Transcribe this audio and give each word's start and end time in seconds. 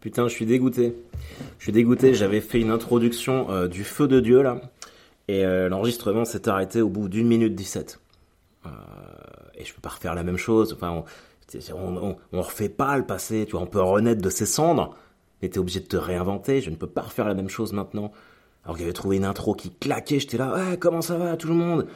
Putain, 0.00 0.28
je 0.28 0.32
suis 0.32 0.46
dégoûté. 0.46 0.96
Je 1.58 1.64
suis 1.64 1.72
dégoûté, 1.72 2.14
j'avais 2.14 2.40
fait 2.40 2.58
une 2.58 2.70
introduction 2.70 3.50
euh, 3.50 3.68
du 3.68 3.84
feu 3.84 4.08
de 4.08 4.20
Dieu 4.20 4.40
là, 4.40 4.60
et 5.28 5.44
euh, 5.44 5.68
l'enregistrement 5.68 6.24
s'est 6.24 6.48
arrêté 6.48 6.80
au 6.80 6.88
bout 6.88 7.08
d'une 7.08 7.28
minute 7.28 7.54
17. 7.54 8.00
Euh, 8.64 8.70
et 9.58 9.64
je 9.64 9.74
peux 9.74 9.80
pas 9.82 9.90
refaire 9.90 10.14
la 10.14 10.22
même 10.22 10.38
chose, 10.38 10.72
enfin, 10.72 11.04
on, 11.74 12.16
on, 12.32 12.40
refait 12.40 12.70
pas 12.70 12.96
le 12.96 13.04
passé, 13.04 13.44
tu 13.44 13.52
vois, 13.52 13.60
on 13.60 13.66
peut 13.66 13.82
renaître 13.82 14.22
de 14.22 14.30
ses 14.30 14.46
cendres, 14.46 14.96
mais 15.42 15.50
t'es 15.50 15.58
obligé 15.58 15.80
de 15.80 15.86
te 15.86 15.98
réinventer, 15.98 16.62
je 16.62 16.70
ne 16.70 16.76
peux 16.76 16.86
pas 16.86 17.02
refaire 17.02 17.28
la 17.28 17.34
même 17.34 17.50
chose 17.50 17.74
maintenant. 17.74 18.10
Alors 18.64 18.76
que 18.76 18.80
j'avais 18.80 18.94
trouvé 18.94 19.16
une 19.16 19.24
intro 19.24 19.54
qui 19.54 19.70
claquait, 19.70 20.20
j'étais 20.20 20.38
là, 20.38 20.54
ouais, 20.54 20.78
comment 20.78 21.02
ça 21.02 21.16
va 21.18 21.36
tout 21.36 21.48
le 21.48 21.54
monde? 21.54 21.86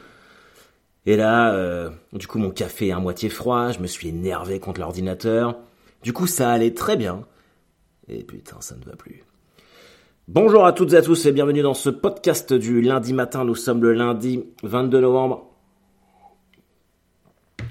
Et 1.07 1.15
là, 1.15 1.89
du 2.13 2.25
coup, 2.25 2.39
mon 2.39 2.49
café 2.49 2.87
est 2.87 2.91
à 2.91 2.99
moitié 2.99 3.29
froid, 3.29 3.71
je 3.71 3.79
me 3.79 3.85
suis 3.85 4.07
énervé 4.07 4.59
contre 4.59 4.79
l'ordinateur. 4.79 5.55
Du 6.01 6.13
coup, 6.13 6.25
ça 6.25 6.51
allait 6.51 6.73
très 6.73 6.97
bien. 6.97 7.23
Et 8.07 8.23
putain, 8.23 8.57
ça 8.59 8.75
ne 8.75 8.83
va 8.83 8.95
plus. 8.95 9.23
Bonjour 10.27 10.65
à 10.65 10.73
toutes 10.73 10.93
et 10.93 10.97
à 10.97 11.01
tous 11.01 11.25
et 11.25 11.31
bienvenue 11.31 11.61
dans 11.61 11.73
ce 11.73 11.89
podcast 11.89 12.53
du 12.53 12.81
lundi 12.81 13.13
matin. 13.13 13.45
Nous 13.45 13.55
sommes 13.55 13.81
le 13.81 13.93
lundi 13.93 14.43
22 14.63 15.01
novembre. 15.01 15.49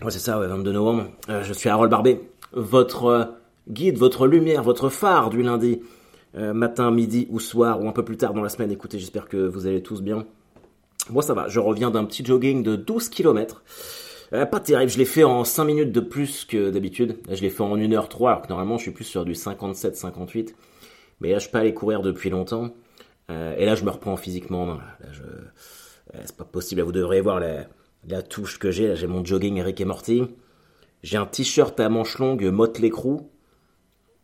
Ouais, 0.02 0.10
c'est 0.10 0.18
ça, 0.18 0.38
ouais, 0.38 0.46
22 0.46 0.72
novembre. 0.72 1.06
Euh, 1.28 1.42
je 1.44 1.52
suis 1.52 1.68
Harold 1.68 1.90
Barbet, 1.90 2.20
votre 2.52 3.04
euh, 3.06 3.24
guide, 3.68 3.96
votre 3.96 4.26
lumière, 4.26 4.62
votre 4.62 4.88
phare 4.88 5.30
du 5.30 5.42
lundi. 5.42 5.80
Euh, 6.36 6.52
matin, 6.52 6.90
midi 6.90 7.28
ou 7.30 7.38
soir 7.38 7.80
ou 7.80 7.88
un 7.88 7.92
peu 7.92 8.04
plus 8.04 8.16
tard 8.16 8.34
dans 8.34 8.42
la 8.42 8.48
semaine. 8.48 8.72
Écoutez, 8.72 8.98
j'espère 8.98 9.28
que 9.28 9.36
vous 9.36 9.68
allez 9.68 9.84
tous 9.84 10.02
bien. 10.02 10.26
Moi, 11.10 11.22
ça 11.22 11.32
va. 11.32 11.46
Je 11.46 11.60
reviens 11.60 11.92
d'un 11.92 12.04
petit 12.04 12.24
jogging 12.24 12.64
de 12.64 12.74
12 12.74 13.08
km. 13.08 13.62
Euh, 14.32 14.46
pas 14.46 14.60
terrible, 14.60 14.90
je 14.90 14.98
l'ai 14.98 15.04
fait 15.04 15.24
en 15.24 15.44
5 15.44 15.64
minutes 15.64 15.92
de 15.92 16.00
plus 16.00 16.44
que 16.44 16.70
d'habitude. 16.70 17.18
je 17.30 17.40
l'ai 17.42 17.50
fait 17.50 17.62
en 17.62 17.76
1h03, 17.76 18.28
alors 18.28 18.42
que 18.42 18.48
normalement 18.48 18.78
je 18.78 18.82
suis 18.82 18.90
plus 18.90 19.04
sur 19.04 19.24
du 19.24 19.32
57-58. 19.32 20.54
Mais 21.20 21.30
là, 21.30 21.38
je 21.38 21.48
peux 21.48 21.58
aller 21.58 21.74
courir 21.74 22.02
depuis 22.02 22.30
longtemps. 22.30 22.74
Euh, 23.30 23.54
et 23.56 23.64
là, 23.64 23.74
je 23.74 23.84
me 23.84 23.90
reprends 23.90 24.16
physiquement. 24.16 24.66
Là, 24.66 24.80
je... 25.12 25.22
Euh, 25.22 26.20
c'est 26.24 26.36
pas 26.36 26.44
possible. 26.44 26.82
vous 26.82 26.92
devriez 26.92 27.20
voir 27.20 27.40
la, 27.40 28.22
touche 28.22 28.58
que 28.58 28.70
j'ai. 28.70 28.88
Là, 28.88 28.94
j'ai 28.94 29.06
mon 29.06 29.24
jogging 29.24 29.56
Eric 29.56 29.80
et 29.80 29.84
Morty. 29.84 30.22
J'ai 31.02 31.16
un 31.16 31.26
t-shirt 31.26 31.78
à 31.80 31.88
manches 31.88 32.18
longues 32.18 32.44
Motley 32.44 32.90
Crue. 32.90 33.20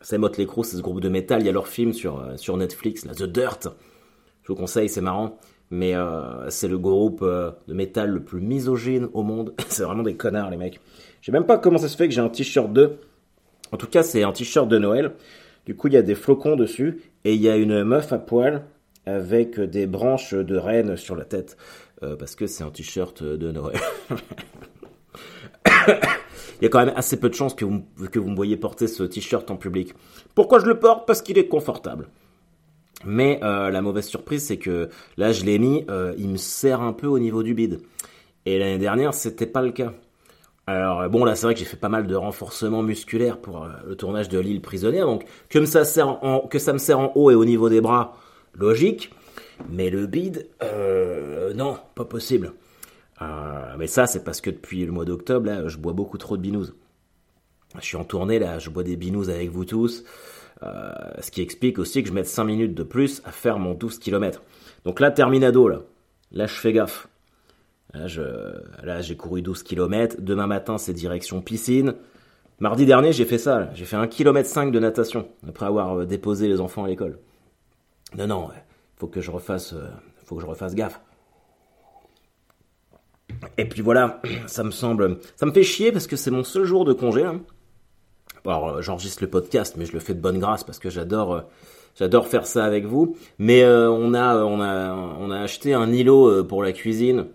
C'est 0.01 0.19
Motley 0.19 0.47
Crue, 0.47 0.65
c'est 0.65 0.77
ce 0.77 0.83
groupe 0.83 1.01
de 1.01 1.09
métal. 1.09 1.43
Il 1.43 1.47
y 1.47 1.49
a 1.49 1.53
leur 1.53 1.69
film 1.69 1.93
sur, 1.93 2.33
sur 2.37 2.57
Netflix, 2.57 3.03
The 3.03 3.25
Dirt. 3.25 3.69
Je 4.43 4.49
vous 4.49 4.55
conseille, 4.55 4.89
c'est 4.89 5.03
marrant 5.03 5.39
mais 5.71 5.95
euh, 5.95 6.51
c'est 6.51 6.69
le 6.69 6.79
groupe 6.79 7.21
euh, 7.23 7.53
de 7.69 7.75
métal 7.75 8.11
le 8.11 8.23
plus 8.23 8.41
misogyne 8.41 9.09
au 9.13 9.23
monde. 9.23 9.55
c'est 9.69 9.85
vraiment 9.85 10.03
des 10.03 10.15
connards, 10.15 10.51
les 10.51 10.57
mecs. 10.57 10.81
Je 11.21 11.27
sais 11.27 11.33
même 11.33 11.47
pas 11.47 11.59
comment 11.59 11.79
ça 11.79 11.89
se 11.89 11.97
fait 11.97 12.09
que 12.09 12.15
j'ai 12.15 12.21
un 12.21 12.29
t-shirt 12.29 12.73
de. 12.73 12.97
En 13.73 13.77
tout 13.77 13.87
cas, 13.87 14.03
c'est 14.03 14.23
un 14.25 14.33
t-shirt 14.33 14.69
de 14.69 14.79
Noël. 14.79 15.13
Du 15.67 15.77
coup, 15.77 15.87
il 15.87 15.95
y 15.95 15.97
a 15.97 16.03
des 16.03 16.15
flocons 16.17 16.57
dessus 16.57 17.01
et 17.25 17.35
il 17.35 17.41
y 17.41 17.49
a 17.49 17.57
une 17.57 17.85
meuf 17.85 18.13
à 18.13 18.19
poil 18.19 18.65
avec 19.07 19.61
des 19.61 19.87
branches 19.87 20.35
de 20.35 20.57
rennes 20.57 20.97
sur 20.97 21.15
la 21.17 21.25
tête 21.25 21.57
euh, 22.03 22.17
parce 22.17 22.35
que 22.35 22.47
c'est 22.47 22.65
un 22.65 22.71
t-shirt 22.71 23.23
de 23.23 23.53
Noël. 23.53 23.79
il 25.67 26.63
y 26.63 26.67
a 26.67 26.69
quand 26.69 26.85
même 26.85 26.95
assez 26.97 27.19
peu 27.19 27.29
de 27.29 27.35
chances 27.35 27.55
que 27.55 27.65
vous, 27.65 27.83
que 28.11 28.19
vous 28.19 28.31
me 28.31 28.37
voyez 28.37 28.57
porter 28.57 28.89
ce 28.89 29.05
t-shirt 29.05 29.49
en 29.51 29.57
public. 29.57 29.95
Pourquoi 30.35 30.59
je 30.59 30.67
le 30.67 30.79
porte? 30.79 31.07
Parce 31.07 31.23
qu'il 31.23 31.39
est 31.39 31.49
confortable. 31.49 32.09
Mais 33.05 33.41
euh, 33.43 33.71
la 33.71 33.81
mauvaise 33.81 34.07
surprise, 34.07 34.45
c'est 34.45 34.59
que 34.59 34.91
là, 35.17 35.33
je 35.33 35.45
l'ai 35.45 35.59
mis, 35.59 35.85
euh, 35.89 36.15
il 36.19 36.29
me 36.29 36.37
serre 36.37 36.83
un 36.83 36.93
peu 36.93 37.07
au 37.07 37.19
niveau 37.19 37.43
du 37.43 37.55
bide. 37.55 37.81
Et 38.47 38.59
l'année 38.59 38.79
dernière, 38.79 39.15
c'était 39.15 39.47
pas 39.47 39.63
le 39.63 39.73
cas. 39.73 39.93
Alors 40.67 41.09
bon, 41.09 41.25
là, 41.25 41.35
c'est 41.35 41.47
vrai 41.47 41.55
que 41.55 41.61
j'ai 41.61 41.67
fait 41.67 41.77
pas 41.77 41.89
mal 41.89 42.07
de 42.07 42.15
renforcement 42.15 42.83
musculaire 42.83 43.39
pour 43.39 43.65
euh, 43.65 43.69
le 43.87 43.97
tournage 43.97 44.29
de 44.29 44.39
l'île 44.39 44.61
prisonnière, 44.61 45.07
donc 45.07 45.25
que 45.49 45.65
ça, 45.65 45.81
me 45.81 46.79
serre 46.79 46.99
en 46.99 47.13
haut 47.15 47.31
et 47.31 47.35
au 47.35 47.45
niveau 47.45 47.69
des 47.69 47.81
bras, 47.81 48.17
logique. 48.55 49.13
Mais 49.71 49.91
le 49.91 50.07
bide, 50.07 50.49
non, 51.55 51.79
pas 51.95 52.05
possible. 52.07 52.53
mais 53.79 53.87
ça, 53.87 54.07
c'est 54.07 54.25
parce 54.25 54.41
que 54.41 54.49
depuis 54.49 54.87
le 54.87 54.93
mois 54.93 55.05
d'octobre, 55.05 55.47
là, 55.47 55.69
je 55.69 55.77
bois 55.77 55.93
beaucoup 55.93 56.17
trop 56.17 56.39
de 56.39 56.43
binous. 56.43 56.69
Je 57.79 57.85
suis 57.85 57.97
en 57.97 58.05
tournée, 58.05 58.39
là, 58.39 58.59
je 58.59 58.71
bois 58.71 58.83
des 58.83 58.97
binous 58.97 59.29
avec 59.29 59.51
vous 59.51 59.67
tous. 59.67 60.05
Euh, 60.63 60.93
ce 61.21 61.31
qui 61.31 61.41
explique 61.41 61.79
aussi 61.79 62.03
que 62.03 62.09
je 62.09 62.15
mette 62.15 62.27
5 62.27 62.45
minutes 62.45 62.75
de 62.75 62.83
plus 62.83 63.23
à 63.25 63.33
faire 63.33 63.59
mon 63.59 63.75
12 63.75 63.99
km. 63.99 64.43
Donc 64.85 65.01
là, 65.01 65.11
terminado, 65.11 65.69
là. 65.69 65.81
Je 66.33 66.47
fais 66.47 66.73
gaffe. 66.73 67.09
Là, 67.95 68.07
je, 68.07 68.23
là, 68.83 69.01
j'ai 69.01 69.17
couru 69.17 69.43
12 69.43 69.63
km. 69.63 70.17
Demain 70.21 70.47
matin, 70.47 70.79
c'est 70.79 70.93
direction 70.93 71.41
piscine. 71.41 71.95
Mardi 72.61 72.85
dernier, 72.85 73.13
j'ai 73.13 73.25
fait 73.25 73.39
ça. 73.39 73.71
J'ai 73.75 73.87
fait 73.87 73.97
1 73.97 74.07
km 74.07 74.49
5 74.49 74.71
de 74.71 74.79
natation 74.79 75.29
après 75.49 75.67
avoir 75.67 76.01
euh, 76.01 76.07
déposé 76.07 76.47
les 76.47 76.61
enfants 76.61 76.85
à 76.85 76.89
l'école. 76.89 77.19
Non, 78.17 78.27
non, 78.27 78.49
faut 78.97 79.07
que 79.07 79.21
je 79.21 79.31
refasse, 79.31 79.73
euh, 79.73 79.89
faut 80.25 80.37
que 80.37 80.43
je 80.43 80.47
refasse 80.47 80.75
gaffe. 80.75 81.01
Et 83.57 83.65
puis 83.65 83.81
voilà, 83.81 84.21
ça 84.47 84.63
me 84.63 84.71
semble, 84.71 85.19
ça 85.37 85.47
me 85.47 85.53
fait 85.53 85.63
chier 85.63 85.91
parce 85.91 86.07
que 86.07 86.17
c'est 86.17 86.31
mon 86.31 86.45
seul 86.45 86.65
jour 86.65 86.85
de 86.85 86.93
congé. 86.93 87.25
Hein. 87.25 87.41
Alors 88.47 88.69
euh, 88.69 88.83
j'enregistre 88.83 89.23
le 89.23 89.31
podcast, 89.31 89.75
mais 89.77 89.87
je 89.87 89.93
le 89.93 90.01
fais 90.01 90.15
de 90.15 90.21
bonne 90.21 90.39
grâce 90.39 90.65
parce 90.65 90.79
que 90.79 90.91
j'adore 90.91 91.35
euh, 91.35 91.41
j'adore 91.99 92.29
faire 92.29 92.47
ça 92.47 92.65
avec 92.65 92.85
vous. 92.85 93.17
Mais 93.39 93.63
euh, 93.63 93.91
on 93.91 94.15
a 94.15 94.37
on 94.37 94.61
a 94.61 94.95
on 94.95 95.31
a 95.31 95.39
acheté 95.39 95.75
un 95.75 95.93
îlot 95.93 96.45
pour 96.45 96.63
la 96.63 96.73
cuisine 96.73 97.27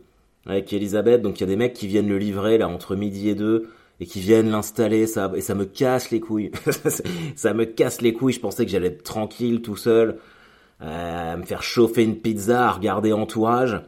avec 0.46 0.72
Elisabeth, 0.74 1.22
donc 1.22 1.40
il 1.40 1.42
y 1.42 1.44
a 1.44 1.48
des 1.48 1.56
mecs 1.56 1.74
qui 1.74 1.88
viennent 1.88 2.08
le 2.08 2.18
livrer 2.18 2.58
là 2.58 2.68
entre 2.68 2.96
midi 2.96 3.30
et 3.30 3.36
deux 3.36 3.70
et 4.00 4.06
qui 4.06 4.20
viennent 4.20 4.52
l'installer 4.52 5.08
ça 5.08 5.32
et 5.36 5.42
ça 5.42 5.56
me 5.56 5.66
casse 5.66 6.12
les 6.12 6.20
couilles. 6.20 6.52
ça 7.36 7.54
me 7.54 7.66
casse 7.66 8.02
les 8.02 8.14
couilles. 8.14 8.34
Je 8.34 8.40
pensais 8.40 8.66
que 8.66 8.72
j'allais 8.72 8.88
être 8.88 9.04
tranquille 9.04 9.62
tout 9.62 9.78
seul, 9.78 10.18
à 10.80 11.38
me 11.38 11.44
faire 11.44 11.64
chauffer 11.64 12.04
une 12.04 12.18
pizza, 12.18 12.68
à 12.68 12.72
regarder 12.72 13.14
entourage, 13.14 13.82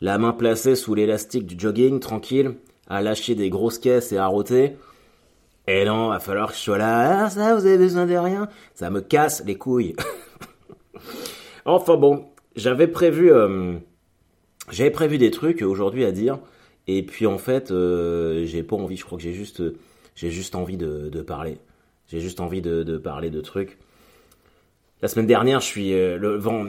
la 0.00 0.18
main 0.18 0.32
placée 0.32 0.74
sous 0.74 0.94
l'élastique 0.94 1.46
du 1.46 1.54
jogging, 1.58 2.00
tranquille, 2.00 2.54
à 2.88 3.02
lâcher 3.02 3.34
des 3.34 3.50
grosses 3.50 3.78
caisses 3.78 4.12
et 4.12 4.18
à 4.18 4.26
rôter. 4.26 4.76
Et 5.72 5.86
non, 5.86 6.08
va 6.10 6.20
falloir 6.20 6.50
que 6.50 6.54
je 6.54 6.60
sois 6.60 6.76
là. 6.76 7.24
Ah, 7.24 7.30
ça, 7.30 7.54
vous 7.54 7.64
avez 7.64 7.78
besoin 7.78 8.04
de 8.04 8.14
rien. 8.14 8.46
Ça 8.74 8.90
me 8.90 9.00
casse 9.00 9.42
les 9.46 9.56
couilles. 9.56 9.96
enfin 11.64 11.96
bon, 11.96 12.26
j'avais 12.56 12.88
prévu, 12.88 13.32
euh, 13.32 13.78
j'avais 14.70 14.90
prévu 14.90 15.16
des 15.16 15.30
trucs 15.30 15.62
aujourd'hui 15.62 16.04
à 16.04 16.12
dire. 16.12 16.40
Et 16.88 17.02
puis 17.02 17.26
en 17.26 17.38
fait, 17.38 17.70
euh, 17.70 18.44
j'ai 18.44 18.62
pas 18.62 18.76
envie. 18.76 18.98
Je 18.98 19.06
crois 19.06 19.16
que 19.16 19.24
j'ai 19.24 19.32
juste, 19.32 19.62
j'ai 20.14 20.30
juste 20.30 20.56
envie 20.56 20.76
de, 20.76 21.22
parler. 21.22 21.56
J'ai 22.06 22.20
juste 22.20 22.40
envie 22.40 22.60
de, 22.60 22.82
de, 22.82 22.98
parler 22.98 23.30
de 23.30 23.40
trucs. 23.40 23.78
La 25.00 25.08
semaine 25.08 25.26
dernière, 25.26 25.60
je 25.60 25.66
suis 25.66 25.94
euh, 25.94 26.18
le 26.18 26.36
vent. 26.36 26.66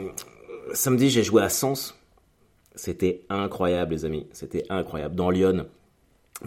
Samedi, 0.72 1.10
j'ai 1.10 1.22
joué 1.22 1.42
à 1.42 1.50
Sens. 1.50 1.94
C'était 2.74 3.20
incroyable, 3.28 3.92
les 3.92 4.06
amis. 4.06 4.26
C'était 4.32 4.64
incroyable. 4.70 5.14
Dans 5.14 5.28
Lyon, 5.28 5.66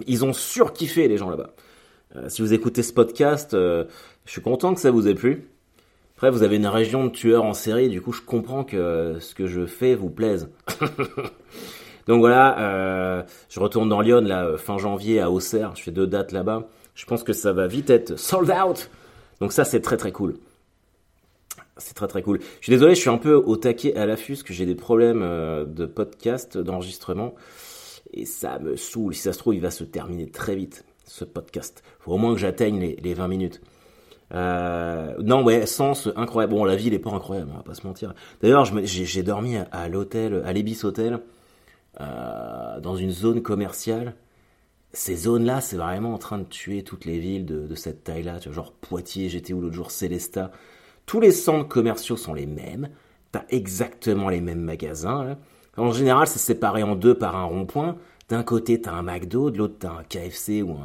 ils 0.08 0.26
ont 0.26 0.34
surkiffé 0.34 1.08
les 1.08 1.18
gens 1.18 1.30
là-bas. 1.30 1.54
Euh, 2.16 2.30
si 2.30 2.42
vous 2.42 2.54
écoutez 2.54 2.84
ce 2.84 2.94
podcast, 2.94 3.54
euh, 3.54 3.86
je 4.26 4.32
suis 4.32 4.42
content 4.42 4.74
que 4.74 4.80
ça 4.80 4.92
vous 4.92 5.08
ait 5.08 5.14
plu. 5.14 5.50
Après, 6.16 6.32
vous 6.32 6.44
avez 6.44 6.56
une 6.56 6.68
région 6.68 7.06
de 7.06 7.10
tueurs 7.10 7.44
en 7.44 7.54
série, 7.54 7.90
du 7.90 8.02
coup, 8.02 8.12
je 8.12 8.22
comprends 8.22 8.64
que 8.64 9.18
ce 9.20 9.36
que 9.36 9.46
je 9.46 9.66
fais 9.66 9.94
vous 9.94 10.10
plaise. 10.10 10.50
Donc 12.08 12.20
voilà, 12.20 12.58
euh, 12.60 13.24
je 13.50 13.60
retourne 13.60 13.90
dans 13.90 14.02
Lyon, 14.02 14.22
là, 14.22 14.58
fin 14.58 14.78
janvier, 14.78 15.20
à 15.20 15.30
Auxerre. 15.30 15.76
Je 15.76 15.84
fais 15.84 15.92
deux 15.92 16.08
dates 16.08 16.32
là-bas. 16.32 16.70
Je 16.96 17.06
pense 17.06 17.24
que 17.24 17.34
ça 17.34 17.52
va 17.52 17.68
vite 17.68 17.90
être 17.90 18.18
sold 18.18 18.50
out. 18.50 18.90
Donc 19.42 19.52
ça, 19.52 19.66
c'est 19.66 19.82
très 19.82 19.98
très 19.98 20.12
cool. 20.12 20.38
C'est 21.76 21.94
très 21.94 22.08
très 22.08 22.24
cool. 22.24 22.40
Je 22.40 22.64
suis 22.64 22.72
désolé, 22.72 22.96
je 22.96 23.02
suis 23.02 23.10
un 23.10 23.20
peu 23.20 23.36
au 23.36 23.56
taquet 23.56 23.96
à 23.96 24.08
l'affût, 24.08 24.34
parce 24.34 24.44
que 24.44 24.54
j'ai 24.54 24.66
des 24.66 24.74
problèmes 24.74 25.20
de 25.68 25.86
podcast, 25.86 26.58
d'enregistrement. 26.58 27.36
Et 28.14 28.26
ça 28.26 28.58
me 28.58 28.76
saoule. 28.76 29.14
Si 29.14 29.22
ça 29.22 29.34
se 29.34 29.38
trouve, 29.38 29.54
il 29.54 29.62
va 29.62 29.70
se 29.70 29.84
terminer 29.84 30.32
très 30.32 30.56
vite 30.56 30.87
ce 31.08 31.26
podcast. 31.26 31.84
Faut 32.00 32.14
au 32.14 32.18
moins 32.18 32.34
que 32.34 32.40
j'atteigne 32.40 32.80
les, 32.80 32.96
les 32.98 33.14
20 33.14 33.28
minutes. 33.28 33.62
Euh, 34.34 35.16
non, 35.24 35.44
ouais, 35.44 35.66
sens 35.66 36.10
incroyable. 36.16 36.54
Bon, 36.54 36.66
la 36.66 36.76
ville 36.76 36.94
est 36.94 37.00
pas 37.00 37.12
incroyable, 37.12 37.52
on 37.54 37.58
va 37.58 37.64
pas 37.64 37.74
se 37.74 37.86
mentir. 37.86 38.14
D'ailleurs, 38.42 38.66
j'ai 38.66 39.24
dormi 39.24 39.58
à, 39.58 39.88
l'hôtel, 39.88 40.42
à 40.46 40.54
l'Ebis 40.54 40.80
Hotel, 40.84 41.20
euh, 42.02 42.80
dans 42.80 42.96
une 42.96 43.12
zone 43.12 43.42
commerciale. 43.42 44.16
Ces 44.94 45.16
zones-là, 45.16 45.62
c'est 45.62 45.78
vraiment 45.78 46.14
en 46.14 46.18
train 46.18 46.40
de 46.40 46.46
tuer 46.46 46.84
toutes 46.84 47.06
les 47.06 47.20
villes 47.20 47.46
de, 47.46 47.76
cette 47.76 48.04
taille-là. 48.04 48.40
Genre 48.40 48.74
Poitiers, 48.74 49.30
j'étais 49.30 49.54
où 49.54 49.62
l'autre 49.62 49.76
jour, 49.76 49.92
Célestat. 49.92 50.52
Tous 51.06 51.20
les 51.20 51.32
centres 51.32 51.68
commerciaux 51.68 52.18
sont 52.18 52.34
les 52.34 52.48
mêmes. 52.48 52.90
T'as 53.32 53.44
exactement 53.50 54.30
les 54.30 54.42
mêmes 54.42 54.62
magasins. 54.62 55.38
En 55.78 55.92
général, 55.92 56.28
c'est 56.28 56.40
séparé 56.40 56.84
en 56.84 56.96
deux 56.96 57.14
par 57.14 57.36
un 57.36 57.44
rond-point. 57.44 57.98
D'un 58.30 58.44
côté, 58.44 58.82
t'as 58.82 58.92
un 58.92 59.04
McDo, 59.04 59.52
de 59.52 59.58
l'autre, 59.58 59.76
t'as 59.80 59.92
un 59.92 60.04
KFC 60.04 60.62
ou 60.62 60.76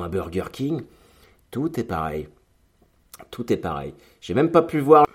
un, 0.00 0.08
Burger 0.08 0.46
King. 0.50 0.82
Tout 1.52 1.78
est 1.78 1.84
pareil. 1.84 2.28
Tout 3.30 3.52
est 3.52 3.56
pareil. 3.56 3.94
J'ai 4.20 4.34
même 4.34 4.50
pas 4.50 4.62
pu 4.62 4.80
voir. 4.80 5.06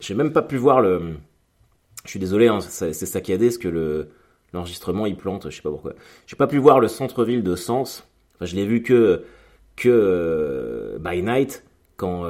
J'ai 0.00 0.14
même 0.14 0.32
pas 0.32 0.42
pu 0.42 0.56
voir 0.56 0.80
le. 0.80 1.14
Je 2.04 2.10
suis 2.10 2.18
désolé, 2.18 2.48
hein, 2.48 2.60
c'est 2.60 2.92
saccadé 2.92 3.52
ce 3.52 3.60
que 3.60 3.68
le 3.68 4.08
l'enregistrement 4.52 5.06
il 5.06 5.16
plante, 5.16 5.48
je 5.48 5.56
sais 5.56 5.62
pas 5.62 5.70
pourquoi. 5.70 5.92
J'ai 6.26 6.36
pas 6.36 6.48
pu 6.48 6.58
voir 6.58 6.80
le 6.80 6.88
centre-ville 6.88 7.44
de 7.44 7.54
Sens. 7.54 8.04
Enfin, 8.34 8.46
je 8.46 8.56
l'ai 8.56 8.66
vu 8.66 8.82
que 8.82 9.24
que 9.76 9.88
euh, 9.88 10.98
by 10.98 11.22
night 11.22 11.64
quand, 11.96 12.24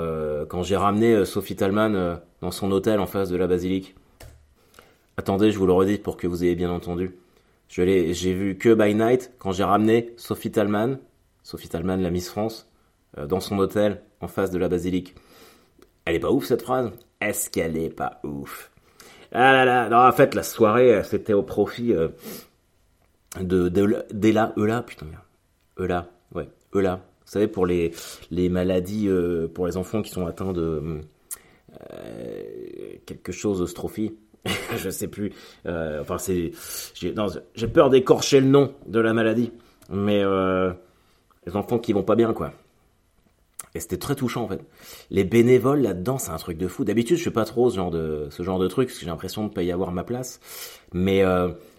quand 0.49 0.63
j'ai 0.63 0.77
ramené 0.77 1.25
Sophie 1.25 1.57
Talman 1.57 2.21
dans 2.43 2.51
son 2.51 2.71
hôtel 2.71 3.01
en 3.01 3.07
face 3.07 3.31
de 3.31 3.37
la 3.37 3.47
basilique. 3.47 3.95
Attendez, 5.17 5.51
je 5.53 5.59
vous 5.59 5.67
le 5.67 5.73
redis 5.73 5.97
pour 5.97 6.19
que 6.19 6.27
vous 6.27 6.45
ayez 6.45 6.55
bien 6.55 6.71
entendu. 6.71 7.17
Je 7.73 7.81
l'ai, 7.81 8.13
j'ai 8.13 8.35
vu 8.35 8.59
que 8.59 8.75
by 8.75 8.95
night 8.95 9.33
quand 9.39 9.53
j'ai 9.53 9.65
ramené 9.65 10.13
Sophie 10.19 10.51
Talman, 10.51 10.99
Sophie 11.43 11.71
Talman, 11.71 12.03
la 12.03 12.11
Miss 12.11 12.29
France, 12.29 12.69
dans 13.17 13.41
son 13.41 13.59
hôtel 13.59 14.03
en 14.21 14.29
face 14.29 14.51
de 14.51 14.59
la 14.59 14.69
basilique. 14.69 15.15
Elle 16.05 16.17
est 16.17 16.21
pas 16.21 16.31
ouf 16.31 16.45
cette 16.45 16.61
phrase? 16.61 16.93
Est-ce 17.23 17.49
qu'elle 17.49 17.79
est 17.79 17.89
pas 17.89 18.21
ouf? 18.25 18.71
Ah 19.33 19.53
là 19.53 19.65
là, 19.65 19.89
non, 19.89 19.97
en 19.97 20.13
fait 20.13 20.35
la 20.35 20.43
soirée 20.43 21.03
c'était 21.03 21.33
au 21.33 21.43
profit 21.43 21.95
de 23.41 23.69
d'Ela, 23.71 24.53
Eula, 24.59 24.83
putain, 24.83 25.07
Eula, 25.79 26.11
ouais, 26.35 26.51
Eula. 26.75 26.97
Vous 27.25 27.33
savez, 27.33 27.49
pour 27.49 27.65
les, 27.65 27.93
les 28.31 28.51
maladies, 28.51 29.09
euh, 29.09 29.49
pour 29.49 29.67
les 29.67 29.79
enfants 29.79 30.03
qui 30.03 30.11
sont 30.11 30.27
atteints 30.27 30.53
de 30.53 31.01
euh, 31.91 32.43
quelque 33.07 33.33
chose 33.33 33.61
de 33.61 33.65
strophie. 33.65 34.15
je 34.77 34.91
sais 34.91 35.09
plus. 35.09 35.33
Euh, 35.67 36.01
enfin, 36.03 36.19
c'est. 36.19 36.53
J'ai 36.95 37.69
peur 37.69 37.91
d'écorcher 37.91 38.41
le 38.41 38.47
nom 38.47 38.75
de 38.87 39.01
la 39.01 39.13
maladie. 39.13 39.53
Mais 39.91 40.23
les 40.23 41.57
enfants 41.57 41.79
qui 41.79 41.93
vont 41.93 42.03
pas 42.03 42.17
bien, 42.17 42.33
quoi. 42.33 42.53
Et 43.75 43.81
c'était 43.81 43.97
très 43.97 44.15
touchant 44.15 44.43
en 44.43 44.49
fait. 44.49 44.61
Les 45.11 45.25
bénévoles 45.25 45.81
là-dedans, 45.81 46.19
c'est 46.19 46.31
un 46.31 46.37
truc 46.37 46.59
de 46.59 46.69
fou. 46.69 46.85
D'habitude, 46.85 47.17
je 47.17 47.23
fais 47.23 47.31
pas 47.31 47.47
trop 47.47 47.71
ce 47.71 47.77
genre 47.77 47.91
de 47.91 48.69
truc 48.69 48.89
parce 48.89 48.99
que 48.99 49.05
j'ai 49.05 49.11
l'impression 49.11 49.47
de 49.47 49.53
pas 49.53 49.63
y 49.63 49.73
avoir 49.73 49.93
ma 49.93 50.05
place. 50.05 50.41
Mais 50.93 51.25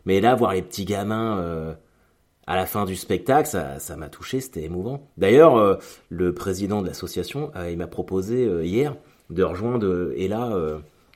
mais 0.06 0.22
là, 0.22 0.36
voir 0.36 0.54
les 0.54 0.62
petits 0.62 0.86
gamins 0.86 1.40
euh, 1.40 1.74
à 2.48 2.56
la 2.56 2.66
fin 2.66 2.86
du 2.86 2.96
spectacle, 2.96 3.48
ça, 3.48 3.80
ça 3.80 3.96
m'a 3.96 4.10
touché, 4.10 4.42
c'était 4.42 4.64
émouvant. 4.64 5.10
D'ailleurs, 5.18 5.58
euh, 5.58 5.76
le 6.10 6.34
président 6.34 6.82
de 6.82 6.88
l'association, 6.88 7.52
euh, 7.56 7.72
il 7.72 7.78
m'a 7.78 7.88
proposé 7.88 8.46
hier 8.66 8.96
de 9.30 9.44
rejoindre 9.44 10.12
Ella 10.18 10.52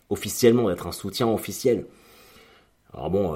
officiellement, 0.09 0.69
d'être 0.69 0.87
un 0.87 0.91
soutien 0.91 1.27
officiel. 1.27 1.85
Alors 2.93 3.09
bon, 3.09 3.35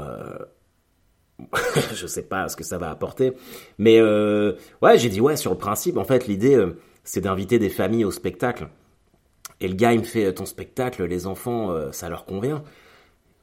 je 1.94 2.08
sais 2.08 2.24
pas 2.24 2.48
ce 2.48 2.56
que 2.56 2.64
ça 2.64 2.78
va 2.78 2.90
apporter, 2.90 3.34
mais 3.78 4.02
ouais, 4.02 4.98
j'ai 4.98 5.10
dit 5.10 5.22
ouais 5.22 5.36
sur 5.36 5.52
le 5.52 5.58
principe. 5.58 5.98
En 5.98 6.06
fait, 6.06 6.28
l'idée, 6.28 6.66
c'est 7.04 7.22
d'inviter 7.22 7.60
des 7.60 7.70
familles 7.70 8.06
au 8.06 8.12
spectacle. 8.12 8.70
Et 9.60 9.68
le 9.68 9.76
gars, 9.76 9.94
il 9.94 10.00
me 10.00 10.06
fait 10.06 10.34
ton 10.34 10.46
spectacle, 10.46 11.04
les 11.06 11.28
enfants, 11.28 11.92
ça 11.92 12.10
leur 12.10 12.26
convient. 12.26 12.64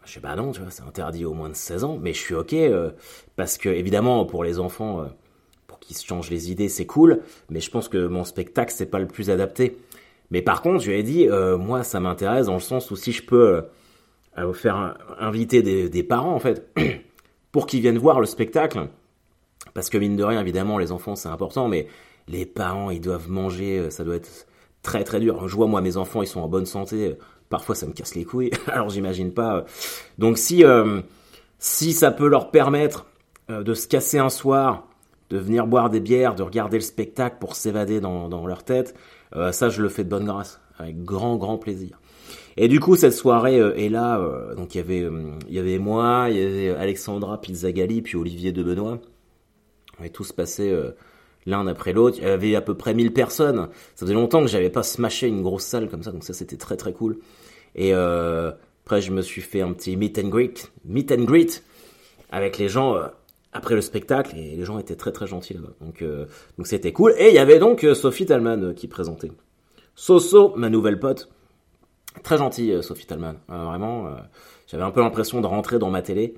Je 0.09 0.15
sais 0.15 0.21
pas 0.21 0.35
non, 0.37 0.53
tu 0.53 0.63
vois, 0.63 0.71
c'est 0.71 0.85
interdit 0.85 1.27
au 1.27 1.35
moins 1.35 1.51
de 1.51 1.55
16 1.55 1.85
ans, 1.85 1.99
mais 2.01 2.15
je 2.15 2.19
suis 2.19 2.35
ok 2.35 2.55
euh, 2.55 2.93
parce 3.37 3.59
que 3.59 3.69
évidemment 3.69 4.25
pour 4.25 4.43
les 4.43 4.59
enfants, 4.59 5.03
euh, 5.03 5.07
pour 5.67 5.79
qu'ils 5.79 5.99
se 5.99 6.07
changent 6.07 6.31
les 6.31 6.51
idées, 6.51 6.71
c'est 6.71 6.87
cool, 6.87 7.21
mais 7.51 7.61
je 7.61 7.71
pense 7.71 7.91
que 7.91 8.07
mon 8.07 8.25
spectacle 8.25 8.73
c'est 8.75 8.87
pas 8.87 9.01
le 9.01 9.07
plus 9.07 9.29
adapté. 9.29 9.77
Mais 10.31 10.43
par 10.43 10.63
contre, 10.63 10.83
je 10.83 10.91
lui 10.91 10.99
ai 10.99 11.03
dit, 11.03 11.29
euh, 11.29 11.57
moi 11.57 11.83
ça 11.83 12.01
m'intéresse 12.01 12.47
dans 12.47 12.55
le 12.55 12.61
sens 12.61 12.91
où 12.91 12.97
si 12.97 13.13
je 13.13 13.25
peux 13.25 13.65
faire 14.53 14.97
inviter 15.19 15.63
des, 15.63 16.03
parents 16.05 16.35
en 16.35 16.39
fait 16.39 16.73
pour 17.53 17.67
qu'ils 17.67 17.81
viennent 17.81 17.99
voir 17.99 18.21
le 18.21 18.27
spectacle, 18.27 18.89
parce 19.75 19.91
que 19.91 19.99
mine 19.99 20.17
de 20.17 20.23
rien 20.23 20.41
évidemment 20.41 20.79
les 20.79 20.93
enfants 20.93 21.17
c'est 21.17 21.29
important, 21.29 21.67
mais 21.67 21.89
les 22.29 22.47
parents 22.47 22.91
ils 22.91 23.01
doivent 23.01 23.29
manger, 23.29 23.91
ça 23.91 24.05
doit 24.05 24.15
être 24.15 24.47
très 24.83 25.03
très 25.03 25.19
dur. 25.19 25.49
Je 25.49 25.57
vois 25.57 25.67
moi 25.67 25.81
mes 25.81 25.97
enfants 25.97 26.23
ils 26.23 26.29
sont 26.29 26.41
en 26.41 26.49
bonne 26.49 26.67
santé, 26.67 27.17
Parfois, 27.49 27.75
ça 27.75 27.87
me 27.87 27.93
casse 27.93 28.15
les 28.15 28.25
couilles. 28.25 28.51
Alors, 28.67 28.91
j'imagine 28.91 29.33
pas. 29.33 29.65
Donc, 30.19 30.39
si 30.39 30.65
euh, 30.65 31.01
ça 31.59 32.11
peut 32.11 32.29
leur 32.29 32.51
permettre 32.51 33.07
euh, 33.51 33.63
de 33.63 33.75
se 33.75 33.89
casser 33.89 34.19
un 34.19 34.29
soir, 34.29 34.87
de 35.31 35.39
venir 35.39 35.67
boire 35.67 35.91
des 35.91 36.01
bières, 36.01 36.35
de 36.35 36.43
regarder 36.43 36.79
le 36.79 36.83
spectacle 36.83 37.37
pour 37.41 37.55
s'évader 37.55 38.01
dans, 38.01 38.47
leur 38.47 38.65
tête, 38.65 38.95
euh, 39.37 39.53
ça, 39.53 39.69
je 39.69 39.83
le 39.83 39.89
fais 39.89 40.05
de 40.05 40.09
bonne 40.09 40.25
grâce, 40.25 40.61
avec 40.79 41.05
grand 41.05 41.37
grand 41.37 41.59
plaisir. 41.59 42.01
Et 42.57 42.69
du 42.69 42.81
coup, 42.81 42.97
cette 42.97 43.13
soirée 43.13 43.57
est 43.57 43.89
là. 43.89 44.21
donc, 44.57 44.75
il 44.75 44.79
y 44.79 44.81
avait 44.81 45.09
il 45.49 45.55
y 45.55 45.59
avait 45.61 45.79
moi, 45.79 46.27
il 46.29 46.37
y 46.37 46.43
avait 46.43 46.71
Alexandra 46.71 47.41
Pizzagalli, 47.41 48.03
puis 48.03 48.17
Olivier 48.17 48.51
de 48.51 48.65
Benoît. 48.65 48.99
On 50.01 50.05
est 50.05 50.11
tous 50.11 50.33
passés 50.33 50.77
l'un 51.49 51.67
après 51.67 51.93
l'autre. 51.93 52.19
Il 52.19 52.25
y 52.25 52.31
avait 52.31 52.55
à 52.55 52.61
peu 52.61 52.75
près 52.75 52.95
1000 52.95 53.13
personnes. 53.13 53.69
Ça 53.95 54.07
faisait 54.07 54.15
longtemps 54.15 54.41
que 54.43 54.49
j'avais 54.49 54.71
pas 54.71 54.83
smashé 54.83 55.27
une 55.27 55.43
grosse 55.43 55.65
salle 55.65 55.89
comme 55.89 56.03
ça, 56.03 56.13
donc 56.13 56.25
ça 56.25 56.33
c'était 56.33 56.57
très 56.57 56.77
très 56.77 56.93
cool. 56.93 57.19
Et 57.75 57.95
euh, 57.95 58.53
après 58.85 59.01
je 59.01 59.11
me 59.11 59.23
suis 59.23 59.43
fait 59.43 59.61
un 59.61 59.73
petit 59.73 59.97
meet 59.97 60.19
and 60.19 60.29
greet, 60.29 60.71
meet 60.85 61.11
and 61.11 61.25
greet 61.25 61.65
avec 62.31 62.59
les 62.59 62.69
gens 62.69 62.97
euh, 62.97 63.07
après 63.53 63.75
le 63.75 63.81
spectacle 63.81 64.37
et 64.37 64.57
les 64.57 64.65
gens 64.65 64.79
étaient 64.79 64.97
très 64.97 65.13
très 65.13 65.27
gentils 65.27 65.55
là-bas. 65.55 65.73
Donc 65.81 66.03
euh, 66.03 66.27
donc 66.57 66.67
c'était 66.67 66.93
cool. 66.93 67.15
Et 67.19 67.29
il 67.29 67.35
y 67.35 67.39
avait 67.39 67.59
donc 67.59 67.87
Sophie 67.95 68.27
Talman 68.27 68.75
qui 68.75 68.89
présentait. 68.89 69.33
Soso, 69.95 70.55
ma 70.57 70.71
nouvelle 70.71 71.01
pote, 71.01 71.29
très 72.23 72.39
gentille 72.39 72.83
Sophie 72.83 73.07
Talman. 73.07 73.35
vraiment, 73.49 74.15
j'avais 74.69 74.85
un 74.85 74.93
peu 74.93 75.01
l'impression 75.01 75.41
de 75.41 75.47
rentrer 75.47 75.81
dans 75.81 75.91
ma 75.91 76.03
télé 76.03 76.35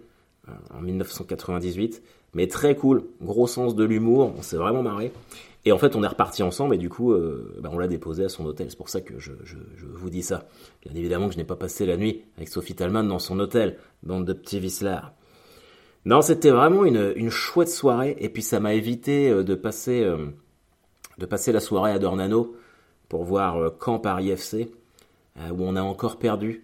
en 0.73 0.81
1998 0.81 2.03
mais 2.35 2.47
très 2.47 2.77
cool, 2.77 3.05
gros 3.21 3.47
sens 3.47 3.75
de 3.75 3.85
l'humour, 3.85 4.33
on 4.37 4.43
s'est 4.43 4.57
vraiment 4.57 4.83
marré. 4.83 5.13
Et 5.65 5.73
en 5.73 5.79
fait, 5.79 5.95
on 5.95 6.03
est 6.03 6.07
reparti 6.07 6.43
ensemble 6.43 6.75
et 6.75 6.79
du 6.79 6.89
coup, 6.89 7.13
euh, 7.13 7.55
bah, 7.61 7.69
on 7.73 7.79
l'a 7.79 7.89
déposé 7.89 8.25
à 8.25 8.29
son 8.29 8.47
hôtel. 8.47 8.69
C'est 8.71 8.79
pour 8.79 8.89
ça 8.89 9.01
que 9.01 9.19
je, 9.19 9.33
vous 9.83 10.11
dis 10.11 10.23
ça. 10.23 10.49
Bien 10.83 10.95
évidemment 10.95 11.27
que 11.27 11.35
je 11.35 11.39
n'ai 11.39 11.45
pas 11.45 11.57
passé 11.57 11.85
la 11.85 11.97
nuit 11.97 12.23
avec 12.37 12.49
Sophie 12.49 12.75
Talman 12.75 13.07
dans 13.07 13.19
son 13.19 13.39
hôtel, 13.41 13.77
bande 14.03 14.25
de 14.25 14.33
petits 14.33 14.61
vislards. 14.61 15.13
Non, 16.05 16.23
c'était 16.23 16.51
vraiment 16.51 16.85
une, 16.85 17.13
une, 17.17 17.31
chouette 17.31 17.69
soirée 17.69 18.17
et 18.19 18.29
puis 18.31 18.43
ça 18.43 18.59
m'a 18.59 18.75
évité 18.75 19.29
euh, 19.29 19.43
de 19.43 19.55
passer, 19.55 20.03
euh, 20.03 20.27
de 21.19 21.27
passer 21.27 21.53
la 21.53 21.61
soirée 21.61 21.93
à 21.93 21.99
Dornano 21.99 22.57
pour 23.09 23.25
voir 23.25 23.77
Camp 23.79 23.99
Paris 23.99 24.31
FC, 24.31 24.71
où 25.37 25.65
on 25.65 25.75
a 25.75 25.83
encore 25.83 26.19
perdu. 26.19 26.63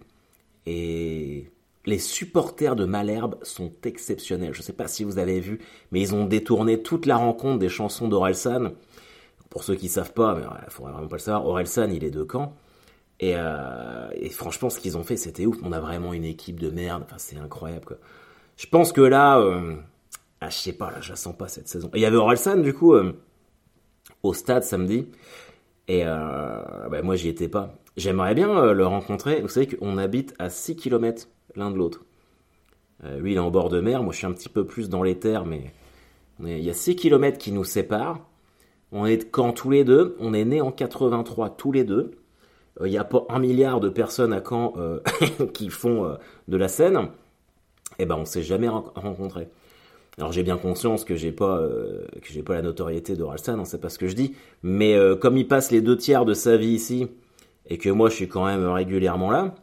Et 0.65 1.51
les 1.87 1.99
supporters 1.99 2.75
de 2.75 2.85
Malherbe 2.85 3.35
sont 3.43 3.71
exceptionnels. 3.83 4.53
Je 4.53 4.59
ne 4.59 4.63
sais 4.63 4.73
pas 4.73 4.87
si 4.87 5.03
vous 5.03 5.17
avez 5.17 5.39
vu, 5.39 5.59
mais 5.91 6.01
ils 6.01 6.13
ont 6.13 6.25
détourné 6.25 6.83
toute 6.83 7.05
la 7.05 7.17
rencontre 7.17 7.59
des 7.59 7.69
chansons 7.69 8.07
d'Orelsan. 8.07 8.71
Pour 9.49 9.63
ceux 9.63 9.75
qui 9.75 9.85
ne 9.85 9.91
savent 9.91 10.13
pas, 10.13 10.35
mais 10.35 10.43
il 10.65 10.71
faudrait 10.71 10.91
vraiment 10.91 11.07
pas 11.07 11.15
le 11.15 11.21
savoir, 11.21 11.45
Orelsan, 11.45 11.89
il 11.89 12.03
est 12.03 12.11
de 12.11 12.27
Caen. 12.29 12.53
Euh, 13.23 14.09
et, 14.13 14.29
franchement, 14.29 14.69
ce 14.69 14.79
qu'ils 14.79 14.97
ont 14.97 15.03
fait, 15.03 15.17
c'était 15.17 15.45
ouf. 15.45 15.57
On 15.63 15.71
a 15.71 15.79
vraiment 15.79 16.13
une 16.13 16.25
équipe 16.25 16.59
de 16.59 16.69
merde. 16.69 17.03
Enfin, 17.05 17.17
c'est 17.17 17.37
incroyable, 17.37 17.85
quoi. 17.85 17.97
Je 18.57 18.67
pense 18.67 18.91
que 18.91 19.01
là, 19.01 19.39
euh, 19.39 19.75
ah, 20.41 20.49
je 20.49 20.57
sais 20.57 20.73
pas, 20.73 20.91
là, 20.91 20.99
je 21.01 21.09
la 21.09 21.15
sens 21.15 21.35
pas 21.35 21.47
cette 21.47 21.67
saison. 21.67 21.89
il 21.93 22.01
y 22.01 22.05
avait 22.05 22.17
Orelsan, 22.17 22.57
du 22.57 22.73
coup, 22.73 22.93
euh, 22.93 23.13
au 24.23 24.33
stade 24.33 24.63
samedi. 24.63 25.07
Et 25.87 26.01
euh, 26.05 26.89
bah, 26.89 27.01
moi, 27.01 27.15
j'y 27.15 27.29
étais 27.29 27.47
pas. 27.47 27.75
J'aimerais 27.95 28.35
bien 28.35 28.73
le 28.73 28.85
rencontrer. 28.85 29.41
Vous 29.41 29.47
savez 29.47 29.67
qu'on 29.67 29.97
habite 29.97 30.33
à 30.39 30.49
6 30.49 30.75
km 30.75 31.27
l'un 31.55 31.71
de 31.71 31.77
l'autre. 31.77 32.05
Euh, 33.03 33.19
lui, 33.19 33.33
il 33.33 33.35
est 33.35 33.39
en 33.39 33.51
bord 33.51 33.69
de 33.69 33.79
mer, 33.79 34.03
moi 34.03 34.11
je 34.11 34.17
suis 34.17 34.27
un 34.27 34.31
petit 34.31 34.49
peu 34.49 34.65
plus 34.65 34.89
dans 34.89 35.03
les 35.03 35.19
terres, 35.19 35.45
mais 35.45 35.71
il 36.39 36.59
y 36.59 36.69
a 36.69 36.73
6 36.73 36.95
km 36.95 37.37
qui 37.37 37.51
nous 37.51 37.63
séparent. 37.63 38.19
On 38.91 39.05
est 39.05 39.17
de 39.17 39.25
Caen 39.33 39.51
tous 39.51 39.69
les 39.69 39.83
deux, 39.83 40.15
on 40.19 40.33
est 40.33 40.45
nés 40.45 40.61
en 40.61 40.71
83 40.71 41.51
tous 41.51 41.71
les 41.71 41.83
deux. 41.83 42.11
Euh, 42.81 42.87
il 42.87 42.91
n'y 42.91 42.97
a 42.97 43.03
pas 43.03 43.25
un 43.29 43.39
milliard 43.39 43.79
de 43.79 43.89
personnes 43.89 44.33
à 44.33 44.41
Caen 44.47 44.73
euh, 44.77 44.99
qui 45.53 45.69
font 45.69 46.17
de 46.47 46.57
la 46.57 46.67
scène. 46.67 47.09
Eh 47.99 48.05
ben 48.05 48.15
on 48.15 48.25
s'est 48.25 48.43
jamais 48.43 48.67
rencontrés. 48.67 49.47
Alors 50.17 50.31
j'ai 50.31 50.43
bien 50.43 50.57
conscience 50.57 51.03
que 51.03 51.15
j'ai 51.15 51.31
pas 51.31 51.61
que 52.21 52.31
j'ai 52.31 52.43
pas 52.43 52.55
la 52.55 52.61
notoriété 52.63 53.15
de 53.15 53.23
Ralston, 53.23 53.59
hein, 53.59 53.65
c'est 53.65 53.79
pas 53.79 53.89
ce 53.89 53.99
que 53.99 54.07
je 54.07 54.15
dis, 54.15 54.33
mais 54.63 54.97
comme 55.21 55.37
il 55.37 55.47
passe 55.47 55.71
les 55.71 55.81
deux 55.81 55.95
tiers 55.95 56.25
de 56.25 56.33
sa 56.33 56.57
vie 56.57 56.69
ici 56.71 57.07
et 57.69 57.77
que 57.77 57.89
moi 57.89 58.09
je 58.09 58.15
suis 58.15 58.27
quand 58.27 58.45
même 58.45 58.65
régulièrement 58.65 59.31
là, 59.31 59.53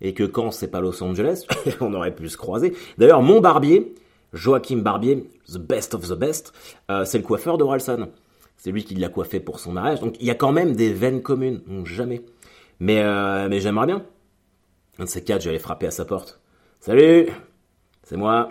et 0.00 0.14
que 0.14 0.24
quand 0.24 0.50
c'est 0.50 0.68
pas 0.68 0.80
Los 0.80 1.02
Angeles, 1.02 1.46
on 1.80 1.92
aurait 1.94 2.14
pu 2.14 2.28
se 2.28 2.36
croiser. 2.36 2.74
D'ailleurs, 2.98 3.22
mon 3.22 3.40
barbier, 3.40 3.94
Joachim 4.32 4.78
Barbier, 4.78 5.28
the 5.48 5.58
best 5.58 5.94
of 5.94 6.08
the 6.08 6.18
best, 6.18 6.52
euh, 6.90 7.04
c'est 7.04 7.18
le 7.18 7.24
coiffeur 7.24 7.58
de 7.58 7.64
Ralston. 7.64 8.08
C'est 8.56 8.70
lui 8.70 8.84
qui 8.84 8.94
l'a 8.94 9.08
coiffé 9.08 9.40
pour 9.40 9.60
son 9.60 9.72
mariage. 9.72 10.00
Donc 10.00 10.16
il 10.20 10.26
y 10.26 10.30
a 10.30 10.34
quand 10.34 10.52
même 10.52 10.74
des 10.74 10.92
veines 10.92 11.22
communes, 11.22 11.60
jamais. 11.84 12.22
Mais, 12.80 13.02
euh, 13.02 13.48
mais 13.48 13.60
j'aimerais 13.60 13.86
bien. 13.86 14.04
Un 14.98 15.04
de 15.04 15.08
ces 15.08 15.22
quatre, 15.22 15.42
je 15.42 15.46
vais 15.46 15.50
aller 15.50 15.58
frapper 15.58 15.86
à 15.86 15.90
sa 15.90 16.04
porte. 16.04 16.40
Salut, 16.80 17.28
c'est 18.06 18.16
moi. 18.16 18.50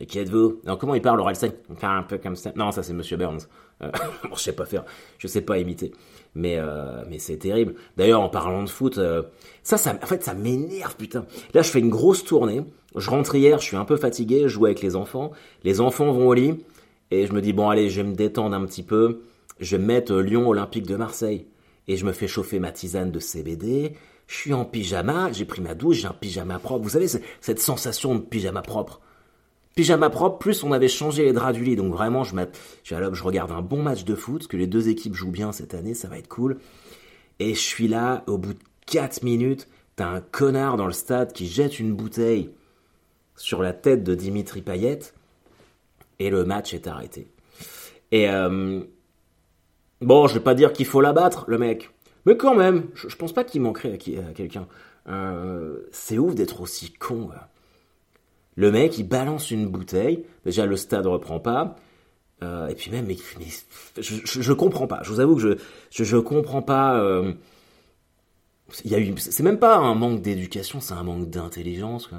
Et 0.00 0.06
qui 0.06 0.18
êtes-vous? 0.18 0.60
Alors 0.64 0.78
comment 0.78 0.94
il 0.94 1.02
parle 1.02 1.20
Orelsan? 1.20 1.48
Un 1.82 2.02
peu 2.02 2.18
comme 2.18 2.36
ça. 2.36 2.52
Non, 2.56 2.72
ça 2.72 2.82
c'est 2.82 2.94
Monsieur 2.94 3.16
Burns. 3.16 3.46
Euh, 3.82 3.90
je 4.34 4.40
sais 4.40 4.52
pas 4.52 4.64
faire, 4.64 4.84
je 5.18 5.26
sais 5.26 5.42
pas 5.42 5.58
imiter. 5.58 5.92
Mais 6.34 6.56
euh, 6.58 7.04
mais 7.08 7.18
c'est 7.18 7.36
terrible. 7.36 7.74
D'ailleurs, 7.96 8.20
en 8.20 8.28
parlant 8.28 8.62
de 8.62 8.68
foot, 8.68 8.98
euh, 8.98 9.22
ça, 9.62 9.76
ça, 9.76 9.98
en 10.02 10.06
fait, 10.06 10.24
ça 10.24 10.34
m'énerve, 10.34 10.96
putain. 10.96 11.26
Là, 11.52 11.62
je 11.62 11.70
fais 11.70 11.80
une 11.80 11.90
grosse 11.90 12.24
tournée. 12.24 12.62
Je 12.96 13.10
rentre 13.10 13.34
hier, 13.34 13.58
je 13.58 13.64
suis 13.64 13.76
un 13.76 13.84
peu 13.84 13.96
fatigué, 13.96 14.42
je 14.44 14.48
joue 14.48 14.66
avec 14.66 14.80
les 14.80 14.96
enfants. 14.96 15.32
Les 15.64 15.80
enfants 15.80 16.10
vont 16.10 16.28
au 16.28 16.34
lit 16.34 16.64
et 17.10 17.26
je 17.26 17.32
me 17.32 17.42
dis 17.42 17.52
bon, 17.52 17.68
allez, 17.68 17.90
je 17.90 18.00
vais 18.00 18.08
me 18.08 18.14
détendre 18.14 18.56
un 18.56 18.64
petit 18.64 18.82
peu. 18.82 19.22
Je 19.60 19.76
vais 19.76 19.82
mettre 19.82 20.14
Lyon 20.14 20.48
Olympique 20.48 20.86
de 20.86 20.96
Marseille 20.96 21.46
et 21.88 21.96
je 21.96 22.06
me 22.06 22.12
fais 22.12 22.28
chauffer 22.28 22.58
ma 22.60 22.70
tisane 22.70 23.10
de 23.10 23.18
CBD. 23.18 23.94
Je 24.28 24.36
suis 24.36 24.52
en 24.52 24.64
pyjama, 24.64 25.32
j'ai 25.32 25.44
pris 25.44 25.60
ma 25.60 25.74
douche, 25.74 25.96
j'ai 25.96 26.06
un 26.06 26.12
pyjama 26.12 26.60
propre. 26.60 26.84
Vous 26.84 26.90
savez, 26.90 27.08
cette 27.40 27.58
sensation 27.58 28.14
de 28.14 28.20
pyjama 28.20 28.62
propre 28.62 29.00
pyjama 29.78 30.10
propre, 30.10 30.38
plus 30.38 30.64
on 30.64 30.72
avait 30.72 30.88
changé 30.88 31.22
les 31.22 31.32
draps 31.32 31.56
du 31.56 31.62
lit. 31.62 31.76
Donc 31.76 31.92
vraiment, 31.92 32.24
je, 32.24 32.34
je, 32.82 32.96
je 33.12 33.22
regarde 33.22 33.52
un 33.52 33.62
bon 33.62 33.80
match 33.80 34.02
de 34.02 34.16
foot, 34.16 34.48
que 34.48 34.56
les 34.56 34.66
deux 34.66 34.88
équipes 34.88 35.14
jouent 35.14 35.30
bien 35.30 35.52
cette 35.52 35.72
année, 35.72 35.94
ça 35.94 36.08
va 36.08 36.18
être 36.18 36.26
cool. 36.26 36.58
Et 37.38 37.54
je 37.54 37.60
suis 37.60 37.86
là, 37.86 38.24
au 38.26 38.38
bout 38.38 38.54
de 38.54 38.58
4 38.86 39.22
minutes, 39.22 39.68
t'as 39.94 40.08
un 40.08 40.20
connard 40.20 40.78
dans 40.78 40.86
le 40.86 40.92
stade 40.92 41.32
qui 41.32 41.46
jette 41.46 41.78
une 41.78 41.94
bouteille 41.94 42.50
sur 43.36 43.62
la 43.62 43.72
tête 43.72 44.02
de 44.02 44.16
Dimitri 44.16 44.62
Payet, 44.62 44.98
et 46.18 46.28
le 46.28 46.44
match 46.44 46.74
est 46.74 46.88
arrêté. 46.88 47.28
Et 48.10 48.28
euh, 48.28 48.80
bon, 50.00 50.26
je 50.26 50.34
vais 50.34 50.40
pas 50.40 50.54
dire 50.54 50.72
qu'il 50.72 50.86
faut 50.86 51.00
l'abattre, 51.00 51.44
le 51.46 51.56
mec, 51.56 51.90
mais 52.28 52.36
quand 52.36 52.54
même, 52.54 52.88
je, 52.94 53.14
pense 53.16 53.32
pas 53.32 53.42
qu'il 53.42 53.62
manquerait 53.62 53.94
à, 53.94 54.32
quelqu'un. 54.34 54.66
Euh, 55.08 55.78
c'est 55.90 56.18
ouf 56.18 56.34
d'être 56.34 56.60
aussi 56.60 56.92
con. 56.92 57.30
Le 58.54 58.70
mec, 58.70 58.98
il 58.98 59.08
balance 59.08 59.50
une 59.50 59.66
bouteille. 59.66 60.24
Déjà, 60.44 60.66
le 60.66 60.76
stade 60.76 61.06
reprend 61.06 61.40
pas. 61.40 61.76
Euh, 62.42 62.68
et 62.68 62.74
puis 62.74 62.90
même, 62.90 63.08
je, 63.96 64.16
je, 64.24 64.52
comprends 64.52 64.86
pas. 64.86 65.00
Je 65.02 65.10
vous 65.10 65.20
avoue 65.20 65.36
que 65.36 65.40
je 65.40 65.56
je, 65.90 66.04
je 66.04 66.16
comprends 66.18 66.62
pas. 66.62 67.00
Euh, 67.00 67.32
il 68.84 68.92
y 68.92 69.14
c'est 69.18 69.42
même 69.42 69.58
pas 69.58 69.78
un 69.78 69.94
manque 69.94 70.20
d'éducation, 70.20 70.80
c'est 70.80 70.92
un 70.92 71.02
manque 71.02 71.30
d'intelligence. 71.30 72.10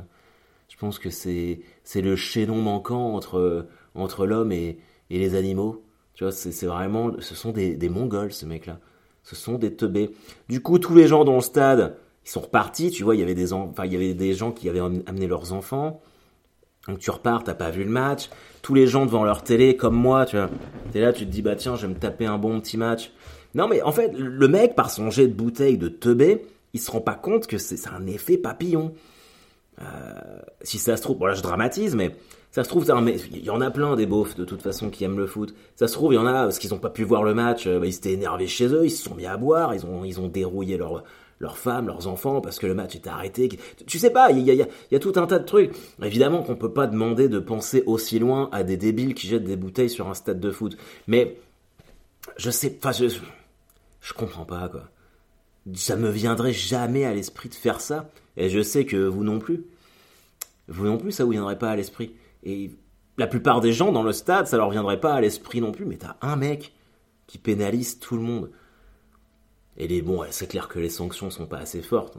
Je 0.69 0.77
pense 0.77 0.97
que 0.97 1.09
c'est 1.09 1.61
c'est 1.83 2.01
le 2.01 2.15
chaînon 2.15 2.61
manquant 2.61 3.13
entre 3.13 3.67
entre 3.95 4.25
l'homme 4.25 4.51
et, 4.51 4.79
les 5.09 5.35
animaux. 5.35 5.83
Tu 6.15 6.23
vois, 6.23 6.31
c'est 6.33 6.65
vraiment, 6.65 7.11
ce 7.19 7.33
sont 7.35 7.51
des, 7.51 7.89
mongols 7.89 8.33
ces 8.33 8.45
mecs-là. 8.45 8.79
Ce 9.23 9.35
sont 9.35 9.55
des 9.55 9.75
teubés. 9.75 10.11
Du 10.47 10.61
coup, 10.61 10.79
tous 10.79 10.95
les 10.95 11.07
gens 11.07 11.23
dans 11.23 11.35
le 11.35 11.41
stade, 11.41 11.97
ils 12.25 12.29
sont 12.29 12.41
repartis. 12.41 12.91
Tu 12.91 13.03
vois, 13.03 13.15
il 13.15 13.19
y 13.19 13.23
avait 13.23 13.35
des, 13.35 13.53
enfin, 13.53 13.85
il 13.85 13.93
y 13.93 13.95
avait 13.95 14.13
des 14.13 14.33
gens 14.33 14.51
qui 14.51 14.69
avaient 14.69 14.79
amené 14.79 15.27
leurs 15.27 15.53
enfants. 15.53 16.01
Donc 16.87 16.99
tu 16.99 17.11
repars, 17.11 17.43
t'as 17.43 17.53
pas 17.53 17.69
vu 17.69 17.83
le 17.83 17.89
match. 17.89 18.29
Tous 18.61 18.73
les 18.73 18.87
gens 18.87 19.05
devant 19.05 19.23
leur 19.23 19.43
télé, 19.43 19.75
comme 19.75 19.95
moi, 19.95 20.25
tu 20.25 20.37
vois. 20.37 20.49
T'es 20.91 21.01
là, 21.01 21.13
tu 21.13 21.25
te 21.25 21.31
dis, 21.31 21.41
bah 21.41 21.55
tiens, 21.55 21.75
je 21.75 21.85
vais 21.85 21.93
me 21.93 21.99
taper 21.99 22.25
un 22.25 22.37
bon 22.37 22.59
petit 22.59 22.77
match. 22.77 23.11
Non, 23.55 23.67
mais 23.67 23.81
en 23.81 23.91
fait, 23.91 24.11
le 24.15 24.47
mec, 24.47 24.75
par 24.75 24.89
son 24.89 25.09
jet 25.09 25.27
de 25.27 25.33
bouteille 25.33 25.77
de 25.77 25.89
teubé, 25.89 26.45
il 26.73 26.79
se 26.79 26.91
rend 26.91 27.01
pas 27.01 27.15
compte 27.15 27.47
que 27.47 27.57
c'est 27.57 27.87
un 27.87 28.05
effet 28.07 28.37
papillon. 28.37 28.93
Euh, 29.81 29.85
si 30.61 30.77
ça 30.77 30.97
se 30.97 31.01
trouve, 31.01 31.17
voilà, 31.17 31.35
je 31.35 31.41
dramatise, 31.41 31.95
mais 31.95 32.15
ça 32.51 32.63
se 32.63 32.69
trouve, 32.69 32.83
il 32.83 33.45
y 33.45 33.49
en 33.51 33.61
a 33.61 33.69
plein 33.69 33.95
des 33.95 34.07
beaufs 34.07 34.35
de 34.35 34.43
toute 34.43 34.63
façon 34.63 34.89
qui 34.89 35.03
aiment 35.03 35.19
le 35.19 35.27
foot. 35.27 35.53
Ça 35.75 35.87
se 35.87 35.93
trouve, 35.93 36.13
il 36.13 36.15
y 36.15 36.19
en 36.19 36.25
a 36.25 36.33
parce 36.33 36.57
qu'ils 36.57 36.71
n'ont 36.71 36.79
pas 36.79 36.89
pu 36.89 37.03
voir 37.03 37.23
le 37.23 37.35
match, 37.35 37.67
euh, 37.67 37.79
bah, 37.79 37.85
ils 37.85 37.93
s'étaient 37.93 38.13
énervés 38.13 38.47
chez 38.47 38.67
eux, 38.67 38.85
ils 38.85 38.91
se 38.91 39.03
sont 39.03 39.13
mis 39.13 39.27
à 39.27 39.37
boire, 39.37 39.75
ils 39.75 39.85
ont, 39.85 40.03
ils 40.03 40.19
ont 40.19 40.27
dérouillé 40.27 40.77
leur, 40.77 41.03
leurs 41.39 41.57
femmes, 41.59 41.85
leurs 41.85 42.07
enfants, 42.07 42.41
parce 42.41 42.57
que 42.57 42.65
le 42.65 42.73
match 42.73 42.95
était 42.95 43.09
arrêté. 43.09 43.49
Tu 43.85 43.99
sais 43.99 44.09
pas, 44.09 44.31
il 44.31 44.39
y 44.39 44.49
a, 44.49 44.55
y, 44.55 44.63
a, 44.63 44.67
y 44.91 44.95
a, 44.95 44.99
tout 44.99 45.13
un 45.15 45.27
tas 45.27 45.37
de 45.37 45.45
trucs. 45.45 45.75
Évidemment 46.01 46.41
qu'on 46.41 46.55
peut 46.55 46.73
pas 46.73 46.87
demander 46.87 47.29
de 47.29 47.39
penser 47.39 47.83
aussi 47.85 48.17
loin 48.17 48.49
à 48.51 48.63
des 48.63 48.77
débiles 48.77 49.13
qui 49.13 49.27
jettent 49.27 49.43
des 49.43 49.55
bouteilles 49.55 49.89
sur 49.89 50.09
un 50.09 50.15
stade 50.15 50.39
de 50.39 50.51
foot. 50.51 50.75
Mais, 51.07 51.37
je 52.37 52.49
sais, 52.49 52.75
enfin, 52.79 52.91
je, 52.91 53.15
je 54.01 54.13
comprends 54.13 54.45
pas, 54.45 54.69
quoi. 54.69 54.85
Ça 55.75 55.95
me 55.95 56.09
viendrait 56.09 56.53
jamais 56.53 57.05
à 57.05 57.13
l'esprit 57.13 57.49
de 57.49 57.53
faire 57.53 57.79
ça. 57.79 58.09
Et 58.37 58.49
je 58.49 58.61
sais 58.63 58.85
que 58.85 58.97
vous 58.97 59.23
non 59.23 59.37
plus. 59.37 59.65
Vous 60.67 60.85
non 60.85 60.97
plus, 60.97 61.11
ça 61.11 61.25
vous 61.25 61.31
viendrait 61.31 61.59
pas 61.59 61.69
à 61.69 61.75
l'esprit. 61.75 62.13
Et 62.43 62.71
la 63.17 63.27
plupart 63.27 63.61
des 63.61 63.73
gens 63.73 63.91
dans 63.91 64.03
le 64.03 64.13
stade, 64.13 64.47
ça 64.47 64.57
leur 64.57 64.69
viendrait 64.69 64.99
pas 64.99 65.13
à 65.13 65.21
l'esprit 65.21 65.61
non 65.61 65.71
plus. 65.71 65.85
Mais 65.85 65.97
t'as 65.97 66.15
un 66.21 66.35
mec 66.35 66.73
qui 67.27 67.37
pénalise 67.37 67.99
tout 67.99 68.15
le 68.15 68.21
monde. 68.21 68.51
Et 69.77 69.87
les, 69.87 70.01
bon, 70.01 70.23
c'est 70.29 70.47
clair 70.47 70.67
que 70.67 70.79
les 70.79 70.89
sanctions 70.89 71.29
sont 71.29 71.45
pas 71.45 71.59
assez 71.59 71.81
fortes. 71.81 72.17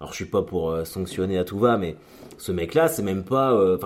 Alors 0.00 0.12
je 0.12 0.16
suis 0.16 0.26
pas 0.26 0.42
pour 0.42 0.70
euh, 0.70 0.84
sanctionner 0.84 1.36
à 1.38 1.44
tout 1.44 1.58
va, 1.58 1.76
mais 1.76 1.96
ce 2.38 2.52
mec-là, 2.52 2.88
c'est 2.88 3.02
même 3.02 3.24
pas. 3.24 3.52
Euh, 3.52 3.78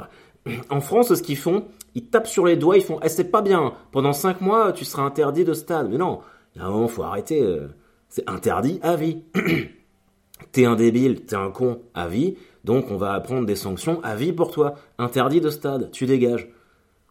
en 0.70 0.80
France, 0.80 1.14
ce 1.14 1.22
qu'ils 1.22 1.38
font, 1.38 1.64
ils 1.94 2.06
tapent 2.06 2.26
sur 2.26 2.46
les 2.46 2.56
doigts, 2.56 2.76
ils 2.76 2.84
font, 2.84 3.00
eh, 3.02 3.08
c'est 3.08 3.30
pas 3.30 3.42
bien. 3.42 3.74
Pendant 3.90 4.12
5 4.12 4.40
mois, 4.40 4.72
tu 4.72 4.84
seras 4.84 5.02
interdit 5.02 5.44
de 5.44 5.54
stade. 5.54 5.88
Mais 5.90 5.98
non, 5.98 6.20
il 6.54 6.60
y 6.60 6.64
a 6.64 6.66
un 6.66 6.70
moment, 6.70 6.88
faut 6.88 7.02
arrêter. 7.02 7.42
Euh, 7.42 7.68
c'est 8.08 8.28
interdit 8.28 8.78
à 8.82 8.96
vie. 8.96 9.22
t'es 10.52 10.66
un 10.66 10.76
débile, 10.76 11.24
t'es 11.24 11.36
un 11.36 11.50
con 11.50 11.82
à 11.94 12.06
vie, 12.06 12.36
donc 12.64 12.90
on 12.90 12.96
va 12.96 13.18
prendre 13.20 13.46
des 13.46 13.56
sanctions 13.56 14.02
à 14.02 14.16
vie 14.16 14.32
pour 14.32 14.50
toi. 14.50 14.74
Interdit 14.98 15.40
de 15.40 15.50
stade, 15.50 15.90
tu 15.90 16.06
dégages. 16.06 16.48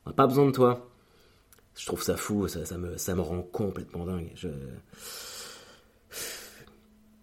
On 0.06 0.10
n'a 0.10 0.16
pas 0.16 0.28
besoin 0.28 0.46
de 0.46 0.52
toi. 0.52 0.90
Je 1.76 1.86
trouve 1.86 2.04
ça 2.04 2.18
fou, 2.18 2.48
ça, 2.48 2.78
me, 2.78 3.22
rend 3.22 3.42
complètement 3.42 4.06
dingue. 4.06 4.32
Je... 4.36 4.50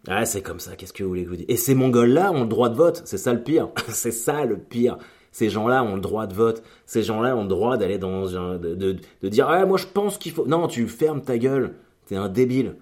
Ah, 0.08 0.24
c'est 0.24 0.42
comme 0.42 0.60
ça, 0.60 0.76
qu'est-ce 0.76 0.92
que 0.92 1.02
vous 1.02 1.10
voulez 1.10 1.24
que 1.24 1.28
vous 1.28 1.36
dise? 1.36 1.46
Et 1.48 1.56
ces 1.56 1.74
Mongols-là 1.74 2.32
ont 2.32 2.42
le 2.42 2.48
droit 2.48 2.68
de 2.68 2.74
vote, 2.74 3.02
c'est 3.04 3.18
ça 3.18 3.32
le 3.32 3.42
pire. 3.42 3.68
c'est 3.88 4.10
ça 4.10 4.44
le 4.44 4.56
pire. 4.58 4.98
Ces 5.32 5.50
gens-là 5.50 5.84
ont 5.84 5.94
le 5.94 6.00
droit 6.00 6.26
de 6.26 6.34
vote. 6.34 6.62
Ces 6.86 7.02
gens-là 7.02 7.36
ont 7.36 7.42
le 7.42 7.48
droit 7.48 7.76
d'aller 7.76 7.98
dans. 7.98 8.26
De, 8.58 8.74
de, 8.74 9.28
dire 9.28 9.48
Ah, 9.48 9.64
moi 9.66 9.78
je 9.78 9.86
pense 9.86 10.18
qu'il 10.18 10.32
faut. 10.32 10.46
Non, 10.46 10.66
tu 10.66 10.88
fermes 10.88 11.22
ta 11.22 11.38
gueule. 11.38 11.74
T'es 12.06 12.16
un 12.16 12.28
débile. 12.28 12.76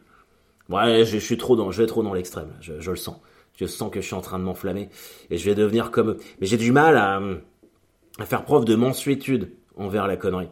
Ouais, 0.71 1.05
je, 1.05 1.19
suis 1.19 1.37
trop 1.37 1.57
dans. 1.57 1.71
Je 1.71 1.83
vais 1.83 1.87
trop 1.87 2.03
dans 2.03 2.15
l'extrême. 2.15 2.49
Je, 2.61 2.73
le 2.73 2.97
sens. 2.97 3.17
Je 3.59 3.67
sens 3.67 3.91
que 3.91 4.01
je 4.01 4.07
suis 4.07 4.15
en 4.15 4.21
train 4.21 4.39
de 4.39 4.45
m'enflammer. 4.45 4.89
Et 5.31 5.37
je 5.37 5.45
vais 5.45 5.57
devenir 5.57 5.91
comme 5.91 6.11
eux. 6.11 6.19
Mais 6.41 6.47
j'ai 6.47 6.57
du 6.57 6.71
mal 6.71 6.97
à, 6.97 7.21
faire 8.25 8.45
preuve 8.45 8.65
de 8.65 8.77
mansuétude 8.77 9.51
envers 9.77 10.07
la 10.07 10.17
connerie. 10.17 10.49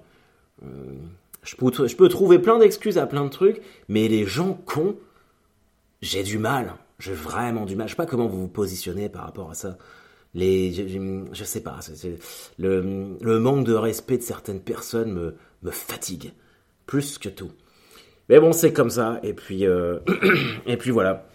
Euh, 0.65 0.67
je, 1.45 1.55
peux, 1.55 2.09
trouver 2.09 2.41
plein 2.41 2.59
d'excuses 2.59 2.99
à 2.99 3.07
plein 3.07 3.25
de 3.25 3.31
trucs, 3.31 3.63
mais 3.89 4.09
les 4.09 4.27
gens 4.27 4.55
cons 4.55 4.97
j'ai 6.03 6.23
du 6.23 6.39
mal. 6.39 6.75
J'ai 6.99 7.13
vraiment 7.13 7.65
du 7.65 7.77
mal. 7.77 7.87
Je 7.87 7.93
sais 7.93 7.97
pas 7.97 8.07
comment 8.07 8.27
vous 8.27 8.41
vous 8.41 8.49
positionnez 8.49 9.09
par 9.09 9.23
rapport 9.23 9.51
à 9.51 9.55
ça. 9.55 9.79
Les, 10.35 10.73
je, 10.73 11.25
je 11.33 11.45
sais 11.45 11.63
pas. 11.63 11.79
le, 12.59 13.39
manque 13.39 13.65
de 13.65 13.73
respect 13.73 14.19
de 14.19 14.23
certaines 14.23 14.61
personnes 14.61 15.13
me, 15.13 15.37
me 15.63 15.71
fatigue 15.71 16.33
plus 16.87 17.19
que 17.19 17.29
tout. 17.29 17.53
Mais 18.29 18.41
bon, 18.41 18.53
c'est 18.53 18.73
comme 18.73 18.91
ça. 18.91 19.21
Et 19.23 19.33
puis, 19.33 19.67
euh, 19.67 20.01
et 20.67 20.77
puis 20.77 20.91
voilà. 20.91 21.27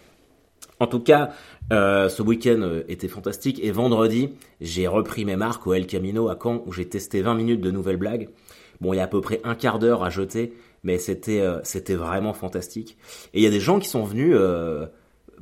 En 0.81 0.88
tout 0.88 1.00
cas, 1.00 1.29
euh, 1.71 2.09
ce 2.09 2.23
week-end 2.23 2.59
euh, 2.63 2.81
était 2.88 3.07
fantastique. 3.07 3.59
Et 3.63 3.69
vendredi, 3.69 4.31
j'ai 4.61 4.88
repris 4.88 5.25
mes 5.25 5.35
marques 5.35 5.67
au 5.67 5.75
El 5.75 5.85
Camino 5.85 6.27
à 6.27 6.39
Caen, 6.41 6.63
où 6.65 6.71
j'ai 6.73 6.89
testé 6.89 7.21
20 7.21 7.35
minutes 7.35 7.61
de 7.61 7.69
nouvelles 7.69 7.97
blagues. 7.97 8.29
Bon, 8.81 8.91
il 8.91 8.97
y 8.97 9.00
a 9.00 9.03
à 9.03 9.07
peu 9.07 9.21
près 9.21 9.41
un 9.43 9.53
quart 9.53 9.77
d'heure 9.77 10.03
à 10.03 10.09
jeter 10.09 10.53
mais 10.83 10.97
c'était 10.97 11.41
euh, 11.41 11.59
c'était 11.63 11.93
vraiment 11.93 12.33
fantastique. 12.33 12.97
Et 13.35 13.41
il 13.41 13.43
y 13.43 13.45
a 13.45 13.51
des 13.51 13.59
gens 13.59 13.77
qui 13.77 13.88
sont 13.88 14.03
venus 14.03 14.35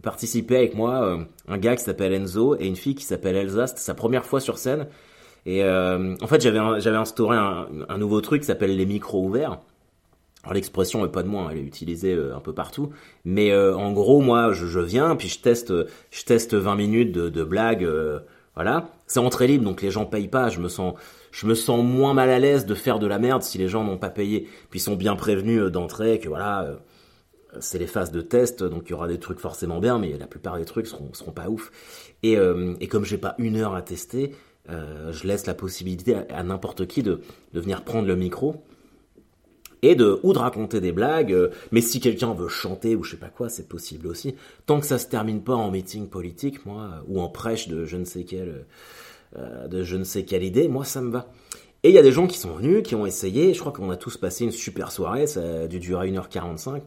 participer 0.03 0.57
avec 0.57 0.75
moi, 0.75 1.17
un 1.47 1.57
gars 1.57 1.77
qui 1.77 1.83
s'appelle 1.85 2.13
Enzo 2.13 2.57
et 2.59 2.67
une 2.67 2.75
fille 2.75 2.95
qui 2.95 3.05
s'appelle 3.05 3.37
Elsa. 3.37 3.67
C'était 3.67 3.79
sa 3.79 3.93
première 3.93 4.25
fois 4.25 4.41
sur 4.41 4.57
scène. 4.57 4.87
Et 5.45 5.63
en 5.63 6.27
fait, 6.27 6.41
j'avais 6.41 6.81
j'avais 6.81 6.97
instauré 6.97 7.37
un, 7.37 7.67
un, 7.87 7.97
nouveau 7.97 8.19
truc 8.19 8.41
qui 8.41 8.47
s'appelle 8.47 8.75
les 8.75 8.85
micros 8.85 9.23
ouverts. 9.23 9.59
Alors 10.43 10.53
l'expression 10.53 11.05
est 11.05 11.11
pas 11.11 11.23
de 11.23 11.27
moi, 11.27 11.49
elle 11.51 11.57
est 11.57 11.63
utilisée 11.63 12.13
un 12.13 12.39
peu 12.39 12.53
partout. 12.53 12.91
Mais 13.25 13.53
en 13.53 13.91
gros, 13.91 14.21
moi, 14.21 14.53
je, 14.53 14.79
viens 14.79 15.15
puis 15.15 15.27
je 15.27 15.39
teste 15.39 15.73
je 16.11 16.23
teste 16.23 16.53
20 16.53 16.75
minutes 16.75 17.11
de, 17.11 17.27
de 17.27 17.43
blagues. 17.43 17.85
voilà, 18.55 18.89
c'est 19.05 19.19
entrée 19.19 19.47
libre, 19.47 19.65
donc 19.65 19.81
les 19.81 19.91
gens 19.91 20.05
payent 20.05 20.29
pas. 20.29 20.47
Je 20.47 20.61
me 20.61 20.69
sens 20.69 20.93
je 21.31 21.45
me 21.47 21.55
sens 21.55 21.83
moins 21.83 22.13
mal 22.13 22.29
à 22.29 22.39
l'aise 22.39 22.65
de 22.65 22.75
faire 22.75 22.99
de 22.99 23.07
la 23.07 23.19
merde 23.19 23.43
si 23.43 23.57
les 23.57 23.67
gens 23.67 23.83
n'ont 23.83 23.97
pas 23.97 24.09
payé. 24.09 24.47
Puis 24.69 24.79
ils 24.79 24.83
sont 24.83 24.95
bien 24.95 25.15
prévenus 25.15 25.61
euh, 25.61 25.69
d'entrée 25.69 26.19
que 26.19 26.27
voilà, 26.27 26.63
euh, 26.63 26.75
c'est 27.59 27.79
les 27.79 27.87
phases 27.87 28.11
de 28.11 28.21
test, 28.21 28.63
donc 28.63 28.83
il 28.87 28.91
y 28.91 28.93
aura 28.93 29.07
des 29.07 29.19
trucs 29.19 29.39
forcément 29.39 29.79
bien, 29.79 29.97
mais 29.97 30.17
la 30.17 30.27
plupart 30.27 30.57
des 30.57 30.65
trucs 30.65 30.87
seront, 30.87 31.13
seront 31.13 31.31
pas 31.31 31.49
ouf. 31.49 31.71
Et, 32.23 32.37
euh, 32.37 32.75
et 32.79 32.87
comme 32.87 33.05
j'ai 33.05 33.17
pas 33.17 33.35
une 33.37 33.57
heure 33.57 33.75
à 33.75 33.81
tester, 33.81 34.35
je 34.67 35.25
laisse 35.25 35.47
la 35.47 35.55
possibilité 35.55 36.15
à, 36.29 36.43
n'importe 36.43 36.85
qui 36.85 37.01
de 37.01 37.21
venir 37.53 37.83
prendre 37.83 38.07
le 38.07 38.15
micro 38.15 38.63
et 39.81 39.95
de 39.95 40.19
ou 40.23 40.33
de 40.33 40.39
raconter 40.39 40.81
des 40.81 40.91
blagues, 40.91 41.35
mais 41.71 41.81
si 41.81 41.99
quelqu'un 41.99 42.33
veut 42.33 42.47
chanter 42.47 42.95
ou 42.95 43.03
je 43.03 43.11
sais 43.11 43.17
pas 43.17 43.29
quoi, 43.29 43.49
c'est 43.49 43.67
possible 43.67 44.07
aussi. 44.07 44.35
Tant 44.65 44.79
que 44.79 44.85
ça 44.85 44.97
se 44.97 45.07
termine 45.07 45.41
pas 45.41 45.55
en 45.55 45.71
meeting 45.71 46.07
politique, 46.09 46.65
moi, 46.65 47.03
ou 47.07 47.21
en 47.21 47.29
prêche 47.29 47.67
de 47.67 47.85
je 47.85 47.97
ne 47.97 48.05
sais 48.05 48.23
quel 48.23 48.65
euh, 49.37 49.67
de 49.67 49.83
je 49.83 49.95
ne 49.95 50.03
sais 50.03 50.25
quelle 50.25 50.43
idée, 50.43 50.67
moi 50.67 50.85
ça 50.85 51.01
me 51.01 51.11
va. 51.11 51.31
Et 51.83 51.89
il 51.89 51.95
y 51.95 51.97
a 51.97 52.01
des 52.01 52.11
gens 52.11 52.27
qui 52.27 52.37
sont 52.37 52.55
venus, 52.55 52.83
qui 52.83 52.95
ont 52.95 53.05
essayé, 53.05 53.53
je 53.53 53.59
crois 53.59 53.71
qu'on 53.71 53.89
a 53.89 53.95
tous 53.95 54.17
passé 54.17 54.43
une 54.43 54.51
super 54.51 54.91
soirée, 54.91 55.27
ça 55.27 55.41
a 55.41 55.67
dû 55.67 55.79
durer 55.79 56.11
1h45. 56.11 56.81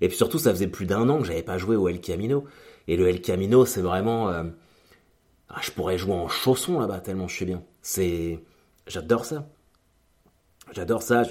Et 0.00 0.08
puis 0.08 0.16
surtout, 0.16 0.38
ça 0.38 0.50
faisait 0.50 0.66
plus 0.66 0.86
d'un 0.86 1.08
an 1.08 1.18
que 1.18 1.24
j'avais 1.24 1.42
pas 1.42 1.58
joué 1.58 1.76
au 1.76 1.88
El 1.88 2.00
Camino. 2.00 2.44
Et 2.88 2.96
le 2.96 3.08
El 3.08 3.20
Camino, 3.20 3.64
c'est 3.64 3.80
vraiment... 3.80 4.30
Euh, 4.30 4.44
ah, 5.50 5.60
je 5.62 5.70
pourrais 5.70 5.98
jouer 5.98 6.14
en 6.14 6.26
chausson 6.26 6.80
là-bas, 6.80 7.00
tellement 7.00 7.28
je 7.28 7.36
suis 7.36 7.44
bien. 7.44 7.62
C'est... 7.80 8.40
J'adore 8.88 9.24
ça. 9.24 9.48
J'adore 10.72 11.02
ça. 11.02 11.22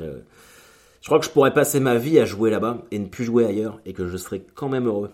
Je 1.03 1.09
crois 1.09 1.19
que 1.19 1.25
je 1.25 1.31
pourrais 1.31 1.53
passer 1.53 1.81
ma 1.81 1.97
vie 1.97 2.17
à 2.17 2.23
jouer 2.23 2.49
là-bas 2.49 2.77
et 2.89 2.97
ne 2.97 3.07
plus 3.07 3.25
jouer 3.25 3.45
ailleurs, 3.45 3.81
et 3.85 3.91
que 3.91 4.07
je 4.07 4.15
serais 4.15 4.41
quand 4.55 4.69
même 4.69 4.87
heureux. 4.87 5.11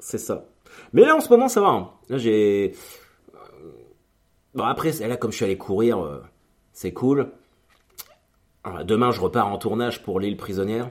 C'est 0.00 0.16
ça. 0.16 0.46
Mais 0.94 1.02
là, 1.02 1.14
en 1.14 1.20
ce 1.20 1.28
moment, 1.28 1.48
ça 1.48 1.60
va. 1.60 1.68
Hein. 1.68 1.90
Là, 2.08 2.16
j'ai... 2.16 2.72
Bon, 4.54 4.64
après, 4.64 4.92
là, 5.06 5.18
comme 5.18 5.32
je 5.32 5.36
suis 5.36 5.44
allé 5.44 5.58
courir, 5.58 6.02
euh, 6.02 6.22
c'est 6.72 6.94
cool. 6.94 7.30
demain, 8.84 9.10
je 9.10 9.20
repars 9.20 9.48
en 9.48 9.58
tournage 9.58 10.02
pour 10.02 10.18
l'île 10.18 10.38
prisonnière. 10.38 10.90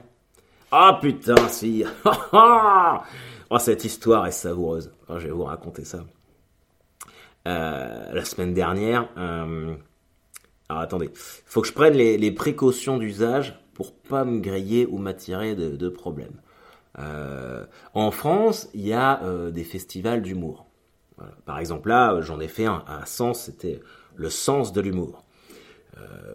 Ah 0.70 0.96
putain, 1.02 1.48
si 1.48 1.84
Oh, 3.50 3.58
cette 3.58 3.84
histoire 3.84 4.24
est 4.28 4.30
savoureuse. 4.30 4.92
je 5.08 5.26
vais 5.26 5.30
vous 5.30 5.44
raconter 5.44 5.84
ça. 5.84 6.04
Euh, 7.48 8.12
la 8.12 8.24
semaine 8.24 8.54
dernière, 8.54 9.08
euh... 9.16 9.74
alors 10.68 10.82
attendez, 10.82 11.10
faut 11.14 11.62
que 11.62 11.68
je 11.68 11.72
prenne 11.72 11.94
les, 11.94 12.32
précautions 12.32 12.98
d'usage 12.98 13.58
pour 13.74 13.94
pas 13.94 14.24
me 14.24 14.40
griller 14.40 14.86
ou 14.86 14.98
m'attirer 14.98 15.54
de, 15.54 15.88
problèmes. 15.88 16.40
en 16.96 18.10
France, 18.10 18.68
il 18.74 18.86
y 18.86 18.92
a 18.92 19.22
des 19.50 19.64
festivals 19.64 20.20
d'humour. 20.20 20.66
Par 21.46 21.58
exemple, 21.58 21.88
là, 21.88 22.20
j'en 22.20 22.38
ai 22.38 22.48
fait 22.48 22.66
un 22.66 22.84
à 22.86 23.06
Sens, 23.06 23.44
c'était 23.44 23.80
le 24.14 24.28
sens 24.28 24.72
de 24.74 24.80
l'humour. 24.82 25.24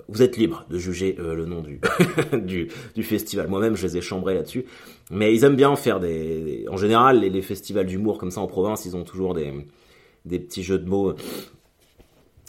vous 0.08 0.24
êtes 0.24 0.36
libre 0.36 0.66
de 0.68 0.80
juger 0.80 1.16
le 1.20 1.46
nom 1.46 1.64
du, 2.34 2.70
festival. 3.04 3.48
Moi-même, 3.48 3.76
je 3.76 3.86
les 3.86 3.98
ai 3.98 4.02
chambrés 4.02 4.34
là-dessus. 4.34 4.66
Mais 5.12 5.36
ils 5.36 5.44
aiment 5.44 5.56
bien 5.56 5.76
faire 5.76 6.00
des... 6.00 6.66
En 6.72 6.78
général, 6.78 7.20
les, 7.20 7.42
festivals 7.44 7.86
d'humour 7.86 8.18
comme 8.18 8.32
ça 8.32 8.42
en 8.42 8.48
province, 8.48 8.86
ils 8.86 8.96
ont 8.96 9.04
toujours 9.04 9.36
des 9.36 10.40
petits 10.40 10.64
jeux 10.64 10.80
de 10.80 10.90
mots 10.90 11.14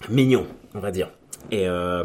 mignons, 0.09 0.47
on 0.75 0.81
va 0.81 0.91
dire. 0.91 1.11
Et, 1.51 1.69
euh, 1.69 2.05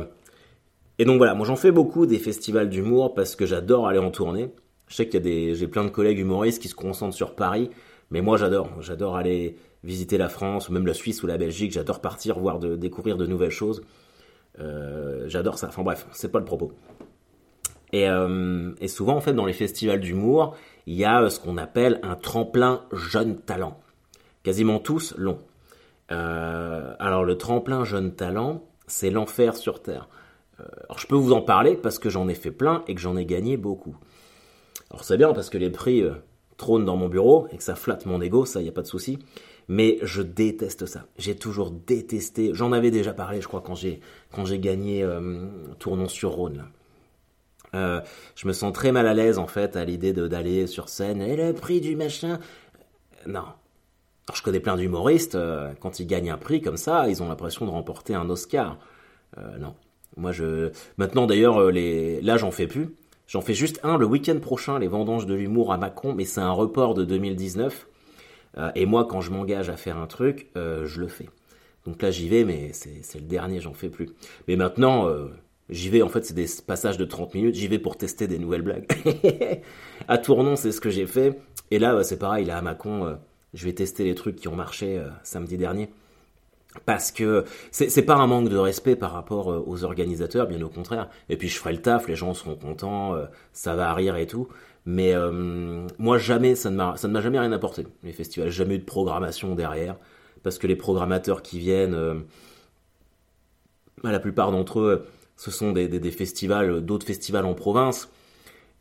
et 0.98 1.06
donc 1.06 1.18
voilà, 1.18 1.34
moi 1.34 1.46
j'en 1.46 1.56
fais 1.56 1.72
beaucoup 1.72 2.06
des 2.06 2.20
festivals 2.20 2.70
d'humour 2.70 3.14
parce 3.14 3.36
que 3.36 3.46
j'adore 3.46 3.88
aller 3.88 4.00
en 4.00 4.12
tournée. 4.12 4.52
Je 4.88 4.96
sais 4.96 5.06
qu'il 5.06 5.16
y 5.16 5.18
a 5.18 5.22
des, 5.22 5.56
j'ai 5.56 5.68
plein 5.68 5.84
de 5.84 5.90
collègues 5.90 6.20
humoristes 6.20 6.62
qui 6.62 6.68
se 6.68 6.76
concentrent 6.76 7.16
sur 7.16 7.36
Paris, 7.36 7.70
mais 8.10 8.22
moi 8.22 8.38
j'adore, 8.38 8.82
j'adore 8.82 9.16
aller 9.16 9.58
visiter 9.84 10.18
la 10.18 10.30
France 10.30 10.68
ou 10.68 10.74
même 10.74 10.86
la 10.86 10.94
Suisse 10.94 11.24
ou 11.24 11.28
la 11.28 11.38
Belgique. 11.38 11.72
J'adore 11.72 12.02
partir 12.02 12.38
voir 12.40 12.60
de 12.60 12.76
découvrir 12.76 13.18
de 13.18 13.26
nouvelles 13.26 13.52
choses. 13.52 13.82
Euh, 14.60 15.24
j'adore 15.28 15.58
ça. 15.58 15.68
Enfin 15.68 15.84
bref, 15.84 16.08
c'est 16.12 16.32
pas 16.32 16.40
le 16.40 16.46
propos. 16.46 16.74
Et, 17.94 18.10
euh, 18.10 18.72
et, 18.82 18.88
souvent 18.88 19.16
en 19.16 19.22
fait 19.22 19.34
dans 19.34 19.46
les 19.46 19.54
festivals 19.54 20.00
d'humour, 20.00 20.56
il 20.86 20.96
y 20.96 21.06
a 21.06 21.30
ce 21.30 21.40
qu'on 21.40 21.58
appelle 21.58 22.00
un 22.04 22.16
tremplin 22.16 22.84
jeune 22.92 23.40
talent. 23.40 23.80
Quasiment 24.44 24.80
tous 24.80 25.14
l'ont. 25.18 25.40
Alors 26.10 27.24
le 27.24 27.38
tremplin 27.38 27.84
jeune 27.86 28.16
talent, 28.16 28.64
c'est 28.90 29.10
l'enfer 29.10 29.56
sur 29.56 29.82
Terre. 29.82 30.10
Euh, 30.60 30.66
alors 30.86 31.00
je 31.00 31.08
peux 31.08 31.16
vous 31.16 31.32
en 31.32 31.42
parler 31.42 31.76
parce 31.76 32.00
que 32.00 32.10
j'en 32.10 32.28
ai 32.28 32.36
fait 32.36 32.52
plein 32.52 32.84
et 32.88 32.96
que 32.96 33.02
j'en 33.02 33.16
ai 33.16 33.26
gagné 33.26 33.58
beaucoup. 33.58 33.96
Alors 34.92 35.04
c'est 35.04 35.18
bien 35.18 35.34
parce 35.34 35.50
que 35.50 35.58
les 35.58 35.70
prix 35.70 36.02
euh, 36.02 36.16
trônent 36.58 36.86
dans 36.86 36.98
mon 36.98 37.08
bureau 37.08 37.48
et 37.52 37.58
que 37.58 37.64
ça 37.64 37.76
flatte 37.76 38.06
mon 38.06 38.22
ego, 38.22 38.46
ça 38.46 38.62
y 38.62 38.68
a 38.68 38.72
pas 38.72 38.82
de 38.82 38.88
souci. 38.88 39.20
Mais 39.68 40.00
je 40.02 40.24
déteste 40.24 40.88
ça. 40.88 41.06
J'ai 41.20 41.36
toujours 41.36 41.70
détesté. 41.70 42.52
J'en 42.54 42.72
avais 42.72 42.90
déjà 42.90 43.14
parlé, 43.14 43.40
je 43.40 43.48
crois, 43.48 43.62
quand 43.62 43.76
j'ai 43.76 44.00
quand 44.32 44.44
j'ai 44.44 44.58
gagné 44.58 45.08
Tournon 45.78 46.08
sur 46.08 46.32
Rhône. 46.32 46.66
je 47.74 48.48
me 48.48 48.52
sens 48.52 48.74
très 48.74 48.92
mal 48.92 49.06
à 49.06 49.14
l'aise 49.14 49.38
en 49.38 49.46
fait 49.46 49.76
à 49.76 49.86
l'idée 49.86 50.12
d'aller 50.12 50.66
sur 50.66 50.90
scène 50.90 51.22
et 51.22 51.36
le 51.36 51.54
prix 51.54 51.82
du 51.82 51.96
machin. 51.96 52.40
Non, 53.28 53.44
je 54.36 54.44
connais 54.44 54.60
plein 54.60 54.76
d'humoristes, 54.76 55.36
euh, 55.36 55.72
quand 55.80 56.00
ils 56.00 56.08
gagnent 56.08 56.32
un 56.32 56.38
prix 56.38 56.62
comme 56.62 56.78
ça, 56.78 57.08
ils 57.10 57.22
ont 57.24 57.28
l'impression 57.28 57.66
de 57.66 57.72
remporter 57.72 58.14
un 58.14 58.30
Oscar. 58.30 58.78
Euh, 59.38 59.58
non. 59.58 59.76
Moi, 60.18 60.32
je. 60.32 60.72
Maintenant, 60.98 61.28
d'ailleurs, 61.28 61.58
euh, 61.58 61.72
les... 61.72 62.22
là, 62.22 62.38
j'en 62.38 62.52
fais 62.52 62.68
plus. 62.68 62.96
J'en 63.28 63.42
fais 63.42 63.54
juste 63.54 63.80
un 63.84 63.98
le 63.98 64.06
week-end 64.06 64.40
prochain, 64.40 64.80
les 64.80 64.88
vendanges 64.88 65.26
de 65.26 65.36
l'humour 65.36 65.72
à 65.72 65.78
Macron, 65.78 66.14
mais 66.14 66.26
c'est 66.26 66.42
un 66.42 66.52
report 66.52 66.96
de 66.96 67.06
2019. 67.06 67.88
et 68.74 68.88
moi, 68.88 69.06
quand 69.06 69.22
je 69.22 69.30
m'engage 69.30 69.70
à 69.70 69.78
faire 69.78 69.98
un 69.98 70.08
truc, 70.08 70.48
je 70.56 71.00
le 71.00 71.08
fais. 71.08 71.30
Donc 71.86 72.02
là, 72.02 72.10
j'y 72.10 72.28
vais, 72.28 72.44
mais 72.44 72.72
c'est 72.74 73.20
le 73.20 73.26
dernier, 73.26 73.60
j'en 73.60 73.76
fais 73.76 73.90
plus. 73.90 74.10
Mais 74.48 74.56
maintenant, 74.56 75.08
j'y 75.70 75.90
vais, 75.90 76.02
en 76.02 76.10
fait, 76.10 76.26
c'est 76.26 76.34
des 76.34 76.48
passages 76.66 76.98
de 76.98 77.06
30 77.06 77.36
minutes, 77.36 77.54
j'y 77.54 77.68
vais 77.68 77.78
pour 77.78 77.98
tester 77.98 78.28
des 78.28 78.40
nouvelles 78.40 78.64
blagues. 78.64 78.88
à 80.08 80.18
Tournon, 80.18 80.56
c'est 80.56 80.72
ce 80.72 80.82
que 80.82 80.90
j'ai 80.90 81.06
fait. 81.06 81.40
Et 81.70 81.78
là, 81.78 82.02
c'est 82.04 82.18
pareil, 82.18 82.46
là, 82.46 82.58
à 82.58 82.64
Macron 82.64 83.16
je 83.54 83.66
vais 83.66 83.74
tester 83.74 84.04
les 84.04 84.16
trucs 84.16 84.36
qui 84.36 84.48
ont 84.48 84.56
marché 84.56 84.98
euh, 84.98 85.10
samedi 85.24 85.58
dernier. 85.58 85.90
Parce 86.86 87.12
que 87.12 87.46
c'est 87.72 88.04
pas 88.04 88.14
un 88.16 88.28
manque 88.28 88.48
de 88.48 88.58
respect 88.58 88.96
par 88.96 89.12
rapport 89.12 89.52
euh, 89.52 89.64
aux 89.66 89.84
organisateurs, 89.84 90.48
bien 90.48 90.62
au 90.62 90.70
contraire. 90.70 91.10
Et 91.28 91.36
puis 91.36 91.50
je 91.50 91.58
ferai 91.58 91.74
le 91.74 91.82
taf, 91.82 92.08
les 92.08 92.16
gens 92.16 92.36
seront 92.36 92.56
contents, 92.56 93.16
euh, 93.16 93.26
ça 93.54 93.76
va 93.76 93.92
rire 93.94 94.16
et 94.18 94.28
tout. 94.28 94.48
Mais 94.86 95.14
moi 96.00 96.18
jamais, 96.18 96.56
ça 96.56 96.72
ne 96.72 96.76
m'a 96.76 97.22
jamais 97.22 97.38
rien 97.38 97.52
apporté. 97.52 97.86
Les 98.02 98.14
festivals, 98.14 98.50
jamais 98.50 98.76
eu 98.76 98.80
de 98.80 98.86
programmation 98.86 99.54
derrière, 99.54 99.98
parce 100.42 100.58
que 100.58 100.66
les 100.66 100.76
programmateurs 100.76 101.44
qui 101.44 101.60
viennent, 101.60 102.24
bah, 104.02 104.12
la 104.12 104.20
plupart 104.20 104.52
d'entre 104.52 104.80
eux, 104.80 105.06
ce 105.36 105.52
sont 105.52 105.74
des, 105.74 105.88
des 105.90 106.12
festivals, 106.12 106.82
d'autres 106.82 107.06
festivals 107.06 107.46
en 107.46 107.54
province. 107.54 108.10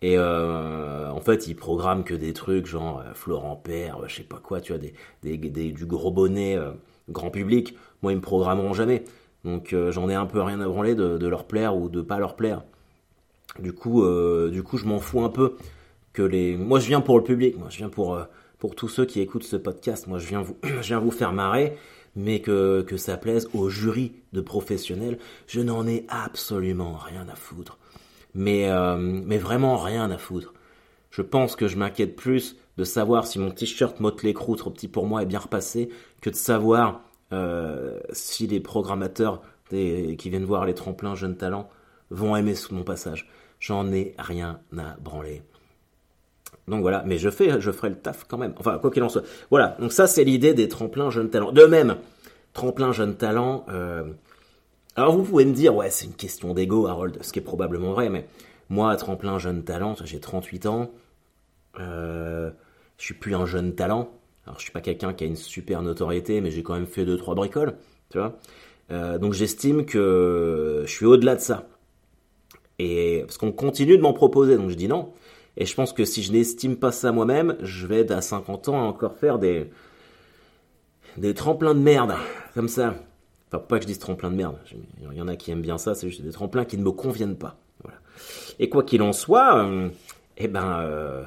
Et 0.01 0.17
euh, 0.17 1.11
en 1.11 1.21
fait, 1.21 1.49
ils 1.49 1.57
programment 1.57 2.05
que 2.05 2.15
des 2.15 2.33
trucs 2.33 2.67
genre 2.67 3.01
euh, 3.01 3.15
Florent 3.15 3.57
Père, 3.57 3.99
je 4.07 4.17
sais 4.17 4.23
pas 4.23 4.39
quoi, 4.39 4.61
tu 4.61 4.73
vois, 4.73 4.81
des, 4.81 5.37
des, 5.37 5.73
du 5.73 5.87
gros 5.87 6.13
bonnet 6.13 6.57
euh, 6.57 6.73
grand 7.09 7.31
public. 7.31 7.77
Moi, 8.03 8.13
ils 8.13 8.17
me 8.17 8.21
programmeront 8.23 8.75
jamais. 8.75 9.05
Donc 9.45 9.75
j'en 9.91 10.09
ai 10.09 10.15
un 10.15 10.27
peu 10.27 10.43
rien 10.43 10.61
à 10.61 10.67
branler 10.67 10.95
de, 10.95 11.17
de, 11.17 11.27
leur 11.27 11.45
plaire 11.47 11.77
ou 11.77 11.89
de 11.89 12.03
pas 12.03 12.19
leur 12.19 12.37
plaire. 12.37 12.65
Du 13.61 13.73
coup, 13.73 14.05
du 14.51 14.63
coup, 14.63 14.77
je 14.77 14.85
m'en 14.85 14.99
fous 14.99 15.23
un 15.23 15.29
peu 15.29 15.57
que 16.13 16.23
les. 16.23 16.57
Moi, 16.57 16.81
je 16.81 16.89
viens 16.89 17.01
pour 17.01 17.17
le 17.17 17.25
public. 17.25 17.57
Moi, 17.57 17.69
je 17.71 17.79
viens 17.79 17.89
pour 17.89 18.19
pour 18.59 18.75
tous 18.75 18.89
ceux 18.89 19.07
qui 19.07 19.21
écoutent 19.21 19.45
ce 19.45 19.57
podcast. 19.57 20.07
Moi, 20.09 20.19
je 20.19 20.27
viens 20.27 20.43
vous, 20.43 20.57
je 20.65 20.89
viens 20.89 20.99
vous 20.99 21.13
faire 21.13 21.33
marrer, 21.33 21.77
mais 22.17 22.41
que 22.41 22.83
que 22.83 22.97
ça 22.97 23.17
plaise 23.17 23.49
au 23.55 23.69
jury 23.69 24.13
de 24.33 24.41
professionnels. 24.41 25.19
Je 25.47 25.61
n'en 25.61 25.87
ai 25.87 26.05
absolument 26.09 26.95
rien 26.95 27.27
à 27.29 27.37
foutre 27.37 27.79
mais, 28.38 28.70
euh, 28.70 28.96
mais 28.96 29.37
vraiment 29.37 29.77
rien 29.77 30.11
à 30.11 30.16
foutre. 30.16 30.55
Je 31.11 31.22
pense 31.22 31.57
que 31.57 31.66
je 31.66 31.77
m'inquiète 31.77 32.14
plus 32.14 32.57
de 32.77 32.85
savoir 32.85 33.27
si 33.27 33.40
mon 33.40 33.51
t-shirt 33.51 33.98
Motley 33.98 34.33
Crue 34.33 34.57
trop 34.57 34.70
petit 34.70 34.87
pour 34.87 35.07
moi 35.07 35.22
est 35.22 35.27
bien 35.27 35.40
repassé 35.40 35.90
que 36.22 36.31
de 36.31 36.37
savoir 36.37 37.01
euh, 37.33 37.98
si 38.12 38.46
les 38.46 38.61
programmateurs 38.61 39.42
qui 39.68 40.31
viennent 40.31 40.44
voir 40.44 40.64
les 40.64 40.74
tremplins 40.74 41.14
jeunes 41.14 41.37
talents 41.37 41.68
vont 42.11 42.37
aimer 42.37 42.55
mon 42.70 42.85
passage. 42.85 43.29
J'en 43.59 43.92
ai 43.92 44.14
rien 44.18 44.61
à 44.79 44.96
branler. 45.01 45.42
Donc 46.68 46.83
voilà, 46.83 47.03
mais 47.07 47.18
je 47.18 47.31
fais, 47.31 47.61
je 47.61 47.70
ferai 47.72 47.88
le 47.88 47.96
taf 47.96 48.24
quand 48.29 48.38
même. 48.38 48.55
Enfin, 48.59 48.79
quoi 48.79 48.90
qu'il 48.92 49.03
en 49.03 49.09
soit. 49.09 49.24
Voilà, 49.51 49.77
donc 49.81 49.92
ça 49.92 50.07
c'est 50.07 50.24
l'idée 50.24 50.55
des 50.55 50.68
tremplins 50.68 51.11
jeunes 51.11 51.29
talents. 51.29 51.51
De 51.51 51.64
même, 51.64 51.96
tremplin 52.53 52.92
jeunes 52.92 53.16
talents, 53.16 53.66
euh, 53.68 54.05
alors 54.99 55.17
vous 55.17 55.23
pouvez 55.23 55.45
me 55.45 55.53
dire, 55.53 55.77
ouais, 55.77 55.91
c'est 55.91 56.07
une 56.07 56.15
question 56.15 56.55
d'ego, 56.55 56.89
Harold, 56.89 57.19
ce 57.23 57.33
qui 57.33 57.39
est 57.39 57.43
probablement 57.43 57.93
vrai, 57.93 58.09
mais 58.09 58.27
moi, 58.69 58.97
tremplin 58.97 59.39
jeune 59.39 59.63
talent, 59.63 59.95
j'ai 60.05 60.19
38 60.19 60.67
ans, 60.67 60.91
euh, 61.79 62.51
je 62.99 63.05
suis 63.05 63.15
plus 63.15 63.37
un 63.37 63.47
jeune 63.47 63.77
talent. 63.77 64.11
Alors 64.45 64.59
je 64.59 64.65
suis 64.65 64.73
pas 64.73 64.81
quelqu'un 64.81 65.13
qui 65.13 65.23
a 65.23 65.27
une 65.29 65.37
super 65.37 65.83
notoriété, 65.83 66.41
mais 66.41 66.51
j'ai 66.51 66.65
quand 66.65 66.75
même 66.75 66.87
fait 66.87 67.05
deux 67.05 67.17
trois 67.17 67.37
bricoles, 67.37 67.77
tu 68.11 68.19
vois. 68.19 68.39
Euh, 68.91 69.19
donc 69.19 69.35
j'estime 69.35 69.85
que 69.85 70.83
je 70.85 70.91
suis 70.91 71.07
au-delà 71.07 71.37
de 71.37 71.41
ça. 71.41 71.69
Et 72.81 73.23
parce 73.25 73.39
qu'on 73.39 73.53
continue 73.53 73.97
de 73.97 74.03
m'en 74.03 74.13
proposer, 74.13 74.57
donc 74.57 74.71
je 74.71 74.75
dis 74.75 74.89
non. 74.89 75.13
Et 75.57 75.65
je 75.65 75.75
pense 75.77 75.93
que 75.93 76.05
si 76.05 76.25
je 76.25 76.33
n'estime 76.33 76.77
pas 76.77 76.91
ça 76.91 77.13
moi-même, 77.13 77.57
je 77.61 77.87
vais 77.87 78.11
à 78.11 78.21
50 78.21 78.69
ans 78.69 78.89
encore 78.89 79.17
faire 79.17 79.39
des 79.39 79.71
des 81.17 81.35
tremplins 81.35 81.75
de 81.75 81.81
merde 81.81 82.15
comme 82.55 82.69
ça. 82.69 82.95
Enfin, 83.49 83.59
pas 83.59 83.79
que 83.79 83.83
je 83.83 83.87
dise 83.89 83.99
tremplin 83.99 84.31
de 84.31 84.37
merde. 84.37 84.59
Il 85.01 85.17
y 85.17 85.23
en 85.23 85.29
a 85.29 85.37
qui 85.37 85.51
aiment 85.51 85.63
bien 85.63 85.79
ça, 85.79 85.95
c'est 85.95 86.09
juste 86.09 86.23
des 86.23 86.33
tremplins 86.33 86.65
qui 86.65 86.77
ne 86.77 86.83
me 86.83 86.93
conviennent 86.93 87.37
pas. 87.37 87.59
Et 88.59 88.69
quoi 88.69 88.83
qu'il 88.83 89.03
en 89.03 89.13
soit, 89.13 89.65
euh, 89.65 89.89
eh 90.37 90.49
ben, 90.49 90.81
euh, 90.81 91.25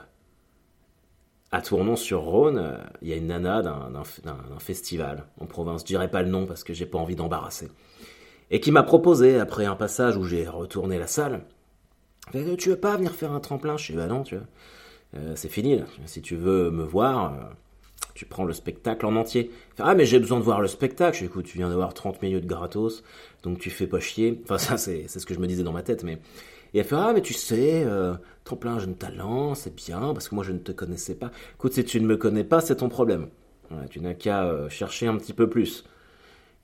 à 1.52 1.62
Tournon-sur-Rhône, 1.62 2.58
euh, 2.58 2.78
il 3.02 3.10
y 3.10 3.14
a 3.14 3.16
une 3.16 3.28
nana 3.28 3.62
d'un 3.62 4.60
festival 4.60 5.26
en 5.40 5.46
province. 5.46 5.82
Je 5.82 5.86
dirais 5.86 6.10
pas 6.10 6.22
le 6.22 6.30
nom 6.30 6.46
parce 6.46 6.64
que 6.64 6.74
j'ai 6.74 6.86
pas 6.86 6.98
envie 6.98 7.16
d'embarrasser. 7.16 7.72
Et 8.50 8.60
qui 8.60 8.72
m'a 8.72 8.84
proposé, 8.84 9.40
après 9.40 9.66
un 9.66 9.76
passage 9.76 10.18
où 10.18 10.24
j'ai 10.24 10.48
retourné 10.48 11.00
la 11.00 11.08
salle, 11.08 11.46
tu 12.58 12.70
veux 12.70 12.76
pas 12.76 12.98
venir 12.98 13.14
faire 13.14 13.32
un 13.32 13.40
tremplin? 13.40 13.78
Je 13.78 13.84
suis 13.86 13.94
bah 13.96 14.08
tu 14.26 14.36
vois. 14.36 15.36
c'est 15.36 15.50
fini. 15.50 15.82
Si 16.06 16.22
tu 16.22 16.36
veux 16.36 16.70
me 16.70 16.84
voir, 16.84 17.54
tu 18.14 18.26
prends 18.26 18.44
le 18.44 18.54
spectacle 18.54 19.06
en 19.06 19.16
entier. 19.16 19.52
Ah, 19.80 19.96
mais 19.96 20.06
j'ai 20.06 20.20
besoin 20.20 20.40
de 20.40 20.44
voir 20.44 20.62
le 20.62 20.68
spectacle. 20.68 21.24
Écoute, 21.24 21.46
tu 21.46 21.58
viens 21.58 21.70
d'avoir 21.70 21.94
30 21.94 22.22
minutes 22.22 22.46
gratos, 22.46 23.04
donc 23.44 23.60
tu 23.60 23.70
fais 23.70 23.88
pas 23.88 24.00
chier. 24.00 24.42
Enfin, 24.44 24.58
ça, 24.58 24.78
c'est, 24.78 25.08
ce 25.08 25.26
que 25.26 25.34
je 25.34 25.40
me 25.40 25.48
disais 25.48 25.64
dans 25.64 25.74
ma 25.74 25.84
tête, 25.84 26.04
mais. 26.04 26.20
Et 26.74 26.80
elle 26.80 26.86
fait, 26.86 26.96
ah, 26.96 27.12
mais 27.14 27.22
tu 27.22 27.34
sais, 27.34 27.84
euh, 27.86 28.14
plein 28.56 28.80
jeune 28.80 28.96
talent, 28.96 29.56
c'est 29.56 29.76
bien, 29.76 30.14
parce 30.14 30.28
que 30.28 30.36
moi 30.36 30.44
je 30.44 30.52
ne 30.52 30.60
te 30.60 30.72
connaissais 30.72 31.16
pas. 31.16 31.32
Écoute, 31.56 31.74
si 31.74 31.84
tu 31.84 32.00
ne 32.02 32.06
me 32.06 32.18
connais 32.18 32.44
pas, 32.44 32.62
c'est 32.62 32.78
ton 32.78 32.90
problème. 32.90 33.28
tu 33.90 34.02
n'as 34.02 34.14
qu'à 34.14 34.44
euh, 34.44 34.70
chercher 34.70 35.08
un 35.08 35.18
petit 35.18 35.34
peu 35.34 35.50
plus. 35.50 35.86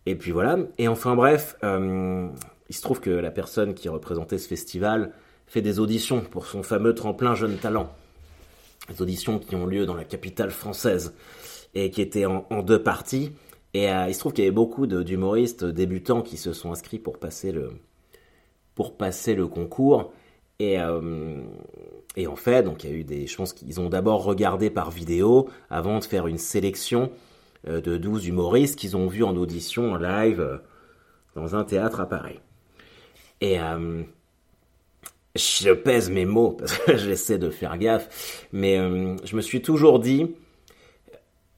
Et 0.06 0.16
puis 0.16 0.32
voilà. 0.32 0.58
Et 0.78 0.88
enfin, 0.88 1.16
bref, 1.16 1.58
euh, 1.64 2.28
il 2.70 2.76
se 2.76 2.82
trouve 2.82 3.00
que 3.00 3.10
la 3.10 3.32
personne 3.32 3.74
qui 3.74 3.90
représentait 3.90 4.38
ce 4.38 4.48
festival 4.48 5.12
fait 5.46 5.62
des 5.62 5.80
auditions 5.80 6.22
pour 6.22 6.46
son 6.46 6.64
fameux 6.64 6.94
tremplin 6.94 7.36
jeune 7.36 7.58
talent 7.58 7.94
les 8.90 9.02
auditions 9.02 9.40
qui 9.40 9.56
ont 9.56 9.66
lieu 9.66 9.86
dans 9.86 9.96
la 9.96 10.04
capitale 10.04 10.52
française 10.52 11.14
et 11.74 11.90
qui 11.90 12.02
étaient 12.02 12.26
en, 12.26 12.64
deux 12.64 12.82
parties. 12.82 13.32
Et 13.74 13.92
euh, 13.92 14.08
il 14.08 14.14
se 14.14 14.20
trouve 14.20 14.34
qu'il 14.34 14.44
y 14.44 14.48
avait 14.48 14.56
beaucoup 14.56 14.88
d'humoristes 14.88 15.66
débutants 15.66 16.22
qui 16.22 16.38
se 16.38 16.54
sont 16.54 16.72
inscrits 16.72 17.00
pour 17.00 17.20
passer 17.20 17.52
le, 17.52 17.72
pour 18.76 18.98
passer 18.98 19.36
le 19.36 19.48
concours. 19.48 20.12
Et, 20.60 20.80
euh, 20.80 21.42
et 22.16 22.26
en 22.26 22.36
fait, 22.36 22.64
donc 22.64 22.84
il 22.84 22.90
y 22.90 22.94
a 22.94 22.96
eu 22.96 23.04
des, 23.04 23.28
je 23.28 23.36
pense 23.36 23.54
qu'ils 23.54 23.80
ont 23.80 23.90
d'abord 23.90 24.24
regardé 24.24 24.70
par 24.70 24.90
vidéo 24.90 25.50
avant 25.70 26.00
de 26.00 26.04
faire 26.04 26.28
une 26.28 26.40
sélection 26.40 27.12
euh, 27.68 27.82
de 27.82 27.98
12 27.98 28.28
humoristes 28.28 28.80
qu'ils 28.80 28.98
ont 28.98 29.08
vus 29.08 29.24
en 29.24 29.36
audition 29.36 29.92
en 29.92 29.98
live 29.98 30.60
dans 31.36 31.56
un 31.56 31.64
théâtre 31.64 32.00
à 32.00 32.10
Paris. 32.10 32.40
Et, 33.42 33.60
je 35.38 35.72
pèse 35.72 36.10
mes 36.10 36.26
mots 36.26 36.52
parce 36.52 36.78
que 36.78 36.98
j'essaie 36.98 37.38
de 37.38 37.50
faire 37.50 37.78
gaffe, 37.78 38.48
mais 38.52 38.78
euh, 38.78 39.16
je 39.24 39.36
me 39.36 39.42
suis 39.42 39.62
toujours 39.62 40.00
dit, 40.00 40.36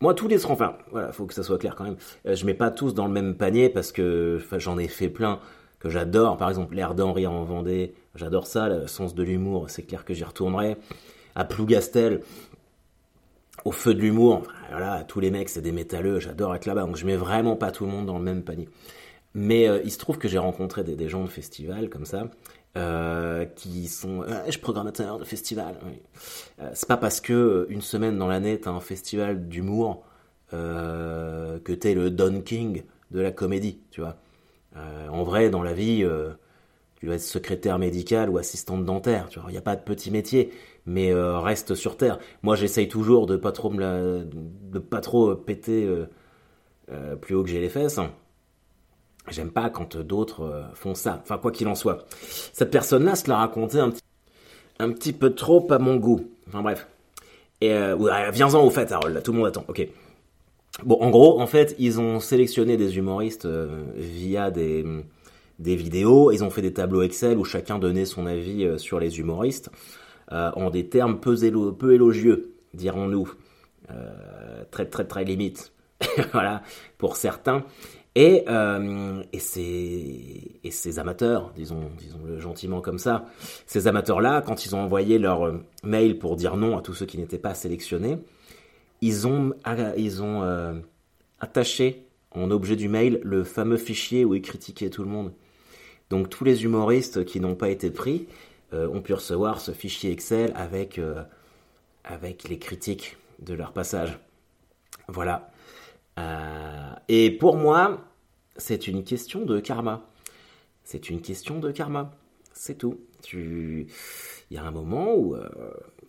moi 0.01 0.13
tous 0.13 0.27
les 0.27 0.45
enfin 0.45 0.77
voilà, 0.91 1.11
faut 1.11 1.25
que 1.25 1.33
ça 1.33 1.43
soit 1.43 1.57
clair 1.57 1.75
quand 1.75 1.85
même. 1.85 1.97
Euh, 2.25 2.35
je 2.35 2.45
mets 2.45 2.53
pas 2.53 2.71
tous 2.71 2.93
dans 2.93 3.05
le 3.05 3.13
même 3.13 3.35
panier 3.35 3.69
parce 3.69 3.91
que 3.91 4.39
j'en 4.57 4.77
ai 4.77 4.87
fait 4.87 5.09
plein 5.09 5.39
que 5.79 5.89
j'adore. 5.89 6.37
Par 6.37 6.49
exemple, 6.49 6.75
l'air 6.75 6.93
d'Henri 6.93 7.25
en 7.25 7.43
Vendée, 7.43 7.93
j'adore 8.15 8.47
ça, 8.47 8.69
le 8.69 8.87
sens 8.87 9.15
de 9.15 9.23
l'humour, 9.23 9.69
c'est 9.69 9.83
clair 9.83 10.05
que 10.05 10.13
j'y 10.13 10.23
retournerai. 10.23 10.77
À 11.35 11.45
Plougastel, 11.45 12.21
au 13.65 13.71
feu 13.71 13.93
de 13.93 13.99
l'humour, 13.99 14.43
voilà, 14.69 15.03
tous 15.03 15.19
les 15.19 15.31
mecs 15.31 15.49
c'est 15.49 15.61
des 15.61 15.71
métalleux, 15.71 16.19
j'adore 16.19 16.55
être 16.55 16.65
là-bas, 16.65 16.83
donc 16.83 16.97
je 16.97 17.05
mets 17.05 17.15
vraiment 17.15 17.55
pas 17.55 17.71
tout 17.71 17.85
le 17.85 17.91
monde 17.91 18.05
dans 18.05 18.17
le 18.17 18.23
même 18.23 18.43
panier. 18.43 18.67
Mais 19.35 19.67
euh, 19.67 19.79
il 19.83 19.91
se 19.91 19.97
trouve 19.97 20.17
que 20.17 20.27
j'ai 20.27 20.39
rencontré 20.39 20.83
des, 20.83 20.95
des, 20.95 21.07
gens 21.07 21.23
de 21.23 21.29
festival 21.29 21.89
comme 21.89 22.05
ça, 22.05 22.29
euh, 22.77 23.45
qui 23.45 23.87
sont 23.87 24.21
euh, 24.21 24.43
je 24.45 24.51
suis 24.51 24.61
programmateur 24.61 25.17
de 25.17 25.23
festival 25.23 25.75
euh, 26.61 26.69
c'est 26.75 26.87
pas 26.87 26.97
parce 26.97 27.19
que 27.19 27.65
une 27.69 27.81
semaine 27.81 28.15
dans 28.19 28.27
l'année 28.27 28.59
t'as 28.59 28.69
un 28.69 28.79
festival 28.79 29.47
d'humour 29.47 30.03
que 30.51 31.73
t'es 31.73 31.95
le 31.95 32.11
Don 32.11 32.41
King 32.41 32.83
de 33.09 33.21
la 33.21 33.31
comédie 33.31 33.81
tu 33.89 34.01
vois. 34.01 34.17
En 34.75 35.23
vrai 35.23 35.49
dans 35.49 35.63
la 35.63 35.73
vie 35.73 36.07
tu 36.95 37.05
dois 37.05 37.15
être 37.15 37.21
secrétaire 37.21 37.79
médical 37.79 38.29
ou 38.29 38.37
assistante 38.37 38.85
dentaire 38.85 39.29
tu 39.29 39.39
vois. 39.39 39.49
Il 39.49 39.53
n'y 39.53 39.59
a 39.59 39.63
pas 39.63 39.75
de 39.75 39.81
petit 39.83 40.11
métier 40.11 40.51
mais 40.85 41.11
reste 41.13 41.75
sur 41.75 41.97
terre. 41.97 42.19
Moi 42.43 42.55
j'essaye 42.55 42.87
toujours 42.87 43.25
de 43.25 43.35
pas 43.35 43.51
trop 43.51 43.69
me 43.71 44.25
de 44.25 44.79
pas 44.79 45.01
trop 45.01 45.35
péter 45.35 45.87
plus 47.21 47.35
haut 47.35 47.43
que 47.43 47.49
j'ai 47.49 47.61
les 47.61 47.69
fesses 47.69 47.99
J'aime 49.31 49.51
pas 49.51 49.69
quand 49.69 49.97
d'autres 49.97 50.43
euh, 50.43 50.63
font 50.73 50.95
ça. 50.95 51.19
Enfin, 51.23 51.37
quoi 51.37 51.51
qu'il 51.51 51.67
en 51.67 51.75
soit. 51.75 52.05
Cette 52.53 52.71
personne-là 52.71 53.15
se 53.15 53.29
l'a 53.29 53.37
raconté 53.37 53.79
un 53.79 53.91
petit, 54.91 55.13
peu 55.13 55.33
trop 55.33 55.65
à 55.71 55.79
mon 55.79 55.97
goût. 55.97 56.21
Enfin, 56.47 56.61
bref. 56.61 56.87
Et 57.61 57.73
euh, 57.73 57.95
viens-en 58.31 58.63
au 58.63 58.69
fait, 58.69 58.91
Harold. 58.91 59.21
Tout 59.23 59.31
le 59.31 59.37
monde 59.37 59.47
attend. 59.47 59.65
Ok. 59.67 59.87
Bon, 60.83 60.97
en 61.01 61.09
gros, 61.09 61.41
en 61.41 61.47
fait, 61.47 61.75
ils 61.77 61.99
ont 61.99 62.19
sélectionné 62.19 62.77
des 62.77 62.97
humoristes 62.97 63.45
euh, 63.45 63.83
via 63.95 64.49
des, 64.49 64.85
vidéos. 65.59 66.31
Ils 66.31 66.43
ont 66.43 66.49
fait 66.49 66.61
des 66.61 66.73
tableaux 66.73 67.01
Excel 67.01 67.37
où 67.37 67.43
chacun 67.43 67.79
donnait 67.79 68.05
son 68.05 68.25
avis 68.25 68.79
sur 68.79 68.99
les 68.99 69.19
humoristes 69.19 69.69
en 70.31 70.69
des 70.69 70.87
termes 70.87 71.19
peu, 71.19 71.43
élo 71.43 71.71
peu 71.71 71.95
élogieux, 71.95 72.53
dirons-nous. 72.75 73.33
très, 74.69 74.85
très, 74.85 75.05
très 75.05 75.23
limite. 75.25 75.73
voilà, 76.33 76.61
pour 76.97 77.17
certains. 77.17 77.65
Et, 78.15 78.43
euh, 78.47 79.23
et, 79.33 79.39
ces, 79.39 80.99
amateurs, 80.99 81.51
disons, 81.55 81.91
disons-le 81.97 82.39
gentiment 82.39 82.81
comme 82.81 82.97
ça, 82.97 83.25
ces 83.67 83.87
amateurs-là, 83.87 84.41
quand 84.41 84.65
ils 84.65 84.75
ont 84.75 84.81
envoyé 84.81 85.19
leur 85.19 85.45
euh, 85.45 85.63
mail 85.83 86.17
pour 86.17 86.35
dire 86.35 86.57
non 86.57 86.77
à 86.77 86.81
tous 86.81 86.95
ceux 86.95 87.05
qui 87.05 87.17
n'étaient 87.17 87.37
pas 87.37 87.53
sélectionnés, 87.53 88.17
ils 89.01 89.27
ont, 89.27 89.53
euh, 89.63 90.73
attaché 91.39 92.05
en 92.31 92.51
objet 92.51 92.75
du 92.75 92.89
mail 92.89 93.19
le 93.23 93.43
fameux 93.43 93.77
fichier 93.77 94.25
où 94.25 94.35
ils 94.35 94.41
critiquaient 94.41 94.89
tout 94.89 95.03
le 95.03 95.09
monde. 95.09 95.31
Donc 96.09 96.29
tous 96.29 96.43
les 96.43 96.63
humoristes 96.63 97.23
qui 97.25 97.39
n'ont 97.39 97.55
pas 97.55 97.69
été 97.69 97.91
pris 97.91 98.27
ont 98.71 99.01
pu 99.01 99.13
recevoir 99.13 99.61
ce 99.61 99.71
fichier 99.71 100.11
Excel 100.11 100.53
avec 100.55 100.99
les 102.49 102.59
critiques 102.59 103.17
de 103.39 103.53
leur 103.53 103.71
passage. 103.71 104.19
Voilà. 105.07 105.49
Euh, 106.17 106.93
et 107.07 107.31
pour 107.31 107.57
moi, 107.57 108.01
c'est 108.57 108.87
une 108.87 109.03
question 109.03 109.45
de 109.45 109.59
karma. 109.59 110.01
C'est 110.83 111.09
une 111.09 111.21
question 111.21 111.59
de 111.59 111.71
karma. 111.71 112.11
C'est 112.53 112.77
tout. 112.77 112.99
Tu... 113.21 113.87
Il 114.49 114.55
y 114.55 114.57
a 114.57 114.63
un 114.63 114.71
moment 114.71 115.13
où, 115.13 115.35
euh, 115.35 115.47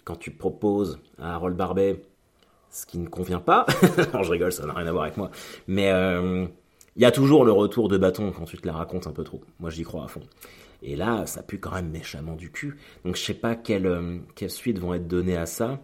quand 0.05 0.17
tu 0.17 0.31
proposes 0.31 0.99
à 1.19 1.35
Harold 1.35 1.57
Barbet 1.57 2.03
ce 2.71 2.87
qui 2.87 2.99
ne 2.99 3.09
convient 3.09 3.41
pas, 3.41 3.67
je 4.23 4.31
rigole, 4.31 4.53
ça 4.53 4.65
n'a 4.65 4.73
rien 4.73 4.87
à 4.87 4.93
voir 4.93 5.05
avec 5.05 5.17
moi, 5.17 5.31
mais 5.67 5.91
euh, 5.91 6.47
il 6.95 7.03
y 7.03 7.05
a 7.05 7.11
toujours 7.11 7.45
le 7.45 7.51
retour 7.51 7.89
de 7.89 7.99
bâton 7.99 8.33
quand 8.33 8.45
tu 8.45 8.59
te 8.59 8.67
la 8.67 8.73
racontes 8.73 9.09
un 9.09 9.13
peu 9.13 9.25
trop. 9.25 9.41
Moi, 9.59 9.71
j'y 9.71 9.83
crois 9.83 10.05
à 10.05 10.09
fond. 10.09 10.23
Et 10.83 10.97
là, 10.97 11.27
ça 11.27 11.43
pue 11.43 11.59
quand 11.59 11.73
même 11.73 11.91
méchamment 11.91 12.37
du 12.37 12.51
cul. 12.51 12.79
Donc, 13.05 13.17
je 13.17 13.23
sais 13.23 13.35
pas 13.35 13.57
quelles 13.57 14.23
quelle 14.35 14.51
suites 14.51 14.79
vont 14.79 14.95
être 14.95 15.09
données 15.09 15.37
à 15.37 15.47
ça. 15.47 15.81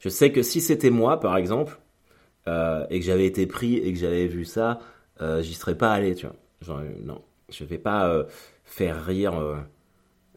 Je 0.00 0.08
sais 0.08 0.32
que 0.32 0.42
si 0.42 0.60
c'était 0.60 0.90
moi, 0.90 1.20
par 1.20 1.36
exemple, 1.36 1.78
euh, 2.50 2.84
et 2.90 2.98
que 2.98 3.06
j'avais 3.06 3.26
été 3.26 3.46
pris 3.46 3.76
et 3.76 3.92
que 3.92 3.98
j'avais 3.98 4.26
vu 4.26 4.44
ça, 4.44 4.80
euh, 5.20 5.40
j'y 5.40 5.54
serais 5.54 5.76
pas 5.76 5.92
allé, 5.92 6.16
tu 6.16 6.26
vois. 6.26 6.80
Euh, 6.80 6.90
non, 7.04 7.22
je 7.48 7.64
vais 7.64 7.78
pas 7.78 8.26
faire 8.64 9.04
rire. 9.04 9.34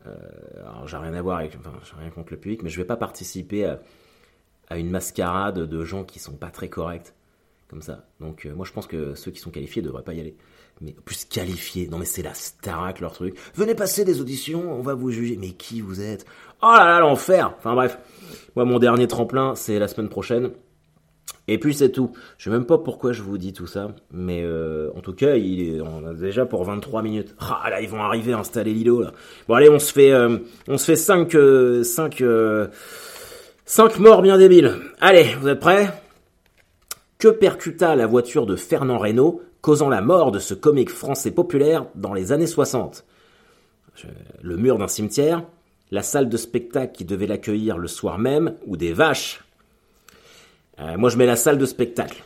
Alors, 0.06 0.88
j'ai 0.88 0.98
rien 0.98 1.14
à 1.14 1.22
voir 1.22 1.40
avec, 1.40 1.56
enfin, 1.58 1.74
j'ai 1.84 2.00
rien 2.00 2.12
contre 2.12 2.34
le 2.34 2.40
public, 2.40 2.62
mais 2.62 2.70
je 2.70 2.78
vais 2.78 2.86
pas 2.86 2.98
participer 2.98 3.66
à, 3.66 3.80
à, 4.70 4.78
une 4.78 4.92
mascarade 4.92 5.60
de 5.60 5.84
gens 5.84 6.04
qui 6.04 6.20
sont 6.20 6.34
pas 6.34 6.50
très 6.50 6.70
corrects, 6.70 7.14
comme 7.68 7.82
ça. 7.82 8.06
Donc, 8.20 8.46
moi, 8.46 8.66
je 8.66 8.74
pense 8.74 8.86
que 8.86 9.16
ceux 9.16 9.32
qui 9.32 9.40
sont 9.40 9.52
qualifiés 9.52 9.82
devraient 9.82 10.04
pas 10.04 10.14
y 10.14 10.20
aller. 10.20 10.36
Mais 10.82 10.94
plus 11.06 11.26
qualifiés, 11.26 11.88
non 11.88 12.00
mais 12.00 12.06
c'est 12.06 12.24
la 12.24 12.34
Starac 12.34 13.00
leur 13.00 13.14
truc. 13.14 13.38
Venez 13.54 13.76
passer 13.76 14.06
des 14.06 14.22
auditions, 14.22 14.74
on 14.74 14.82
va 14.82 14.96
vous 14.96 15.12
juger. 15.12 15.38
Mais 15.38 15.52
qui 15.52 15.82
vous 15.82 16.02
êtes? 16.02 16.26
Oh 16.64 16.74
là 16.76 16.84
là, 16.84 17.00
l'enfer 17.00 17.54
Enfin 17.60 17.76
bref, 17.76 18.00
moi 18.56 18.66
mon 18.66 18.80
dernier 18.80 19.08
tremplin, 19.08 19.54
c'est 19.56 19.78
la 19.78 19.88
semaine 19.88 20.10
prochaine. 20.10 20.52
Et 21.48 21.58
puis 21.58 21.74
c'est 21.74 21.90
tout. 21.90 22.12
Je 22.38 22.46
sais 22.46 22.50
même 22.50 22.66
pas 22.66 22.78
pourquoi 22.78 23.12
je 23.12 23.22
vous 23.22 23.38
dis 23.38 23.52
tout 23.52 23.68
ça, 23.68 23.94
mais 24.12 24.42
euh, 24.44 24.92
en 24.96 25.02
tout 25.02 25.14
cas, 25.14 25.36
il 25.36 25.76
est, 25.76 25.80
a 25.82 26.14
déjà 26.14 26.46
pour 26.46 26.64
23 26.64 27.02
minutes. 27.02 27.36
Ah 27.40 27.70
là, 27.70 27.82
ils 27.82 27.90
vont 27.90 28.02
arriver 28.02 28.34
à 28.34 28.40
installer 28.40 28.74
Lilo 28.74 29.02
là. 29.02 29.12
Bon 29.48 29.56
allez, 29.56 29.70
on 29.70 29.80
se 29.80 29.92
fait, 29.92 30.12
euh, 30.12 30.38
on 30.68 30.78
se 30.78 30.86
fait 30.86 30.96
5, 30.96 31.36
euh, 31.36 31.84
5, 31.84 32.24
5 33.66 34.00
morts 34.00 34.22
bien 34.22 34.38
débiles. 34.38 34.76
Allez, 35.02 35.36
vous 35.40 35.50
êtes 35.50 35.60
prêts? 35.60 35.90
Que 37.20 37.28
percuta 37.28 37.96
la 37.96 38.08
voiture 38.08 38.46
de 38.46 38.56
Fernand 38.56 38.98
Reynaud, 38.98 39.42
causant 39.62 39.90
la 39.90 40.02
mort 40.02 40.32
de 40.32 40.40
ce 40.40 40.54
comique 40.54 40.90
français 40.90 41.32
populaire 41.32 41.86
dans 41.96 42.14
les 42.14 42.32
années 42.32 42.48
60 42.48 43.06
Le 44.42 44.58
mur 44.58 44.78
d'un 44.78 44.88
cimetière, 44.88 45.44
la 45.92 46.04
salle 46.04 46.30
de 46.30 46.38
spectacle 46.38 46.94
qui 46.94 47.06
devait 47.06 47.28
l'accueillir 47.28 47.78
le 47.78 47.88
soir 47.88 48.18
même, 48.18 48.56
ou 48.66 48.78
des 48.78 48.94
vaches 48.94 49.44
euh, 50.80 50.98
moi, 50.98 51.10
je 51.10 51.18
mets 51.18 51.26
la 51.26 51.36
salle 51.36 51.58
de 51.58 51.66
spectacle. 51.66 52.24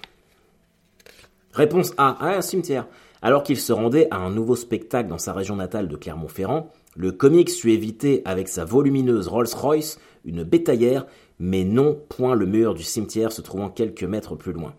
Réponse 1.53 1.93
A. 1.97 2.17
Ah, 2.19 2.37
un 2.37 2.41
cimetière. 2.41 2.87
Alors 3.21 3.43
qu'il 3.43 3.57
se 3.57 3.73
rendait 3.73 4.07
à 4.11 4.17
un 4.17 4.29
nouveau 4.29 4.55
spectacle 4.55 5.09
dans 5.09 5.17
sa 5.17 5.33
région 5.33 5.55
natale 5.55 5.87
de 5.87 5.95
Clermont-Ferrand, 5.95 6.71
le 6.95 7.11
comique 7.11 7.49
sut 7.49 7.71
éviter 7.71 8.21
avec 8.25 8.47
sa 8.47 8.63
volumineuse 8.63 9.27
Rolls-Royce 9.27 9.99
une 10.23 10.43
bétaillère, 10.43 11.05
mais 11.39 11.63
non 11.63 11.99
point 12.09 12.35
le 12.35 12.45
mur 12.45 12.73
du 12.73 12.83
cimetière 12.83 13.31
se 13.31 13.41
trouvant 13.41 13.69
quelques 13.69 14.03
mètres 14.03 14.35
plus 14.35 14.53
loin. 14.53 14.73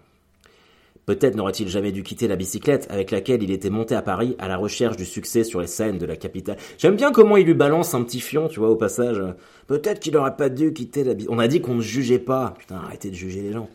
Peut-être 1.09 1.37
n'aurait-il 1.37 1.69
jamais 1.69 1.91
dû 1.91 2.03
quitter 2.03 2.29
la 2.29 2.37
bicyclette 2.37 2.87
avec 2.91 3.11
laquelle 3.13 3.43
il 3.43 3.51
était 3.51 3.71
monté 3.71 3.95
à 3.95 4.03
Paris 4.03 4.37
à 4.39 4.47
la 4.47 4.59
recherche 4.59 4.99
du 4.99 5.07
succès 5.07 5.43
sur 5.43 5.59
les 5.59 5.67
scènes 5.67 5.97
de 5.97 6.05
la 6.05 6.17
capitale. 6.17 6.59
J'aime 6.77 6.97
bien 6.97 7.13
comment 7.13 7.39
il 7.39 7.47
lui 7.47 7.55
balance 7.55 7.95
un 7.95 8.03
petit 8.03 8.21
fion, 8.21 8.47
tu 8.47 8.61
vois, 8.61 8.69
au 8.69 8.77
passage. 8.77 9.23
Peut-être 9.69 10.01
qu'il 10.01 10.13
n'aurait 10.13 10.37
pas 10.37 10.51
dû 10.51 10.75
quitter 10.75 11.05
la 11.05 11.15
bicyclette. 11.15 11.35
On 11.35 11.39
a 11.39 11.49
dit 11.49 11.63
qu'on 11.63 11.77
ne 11.77 11.81
jugeait 11.81 12.19
pas. 12.19 12.53
Putain, 12.59 12.77
arrêtez 12.77 13.09
de 13.09 13.15
juger 13.15 13.41
les 13.41 13.53
gens. 13.53 13.71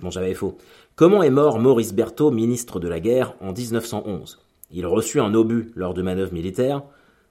Bon, 0.00 0.08
j'avais 0.08 0.32
faux. 0.32 0.56
Comment 0.96 1.22
est 1.22 1.28
mort 1.28 1.58
Maurice 1.58 1.92
Berthaud, 1.92 2.30
ministre 2.30 2.80
de 2.80 2.88
la 2.88 2.98
guerre, 2.98 3.34
en 3.42 3.52
1911 3.52 4.38
Il 4.70 4.86
reçut 4.86 5.20
un 5.20 5.34
obus 5.34 5.70
lors 5.74 5.92
de 5.92 6.00
manœuvres 6.00 6.32
militaires. 6.32 6.82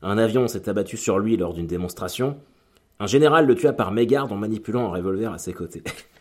Un 0.03 0.19
avion 0.19 0.47
s'est 0.47 0.69
abattu 0.69 0.95
sur 0.95 1.17
lui 1.17 1.37
lors 1.37 1.55
d'une 1.55 1.65
démonstration. 1.65 2.37
Un 2.99 3.07
général 3.07 3.47
le 3.47 3.55
tua 3.55 3.73
par 3.73 3.91
mégarde 3.91 4.31
en 4.31 4.37
manipulant 4.37 4.85
un 4.85 4.95
revolver 4.95 5.33
à 5.33 5.39
ses 5.39 5.53
côtés. 5.53 5.81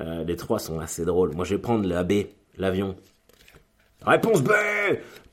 Euh, 0.00 0.24
les 0.24 0.36
trois 0.36 0.58
sont 0.58 0.78
assez 0.78 1.04
drôles. 1.04 1.34
Moi, 1.34 1.44
je 1.44 1.54
vais 1.54 1.60
prendre 1.60 1.88
la 1.88 2.04
B, 2.04 2.26
l'avion. 2.58 2.96
Réponse 4.04 4.42
B 4.42 4.50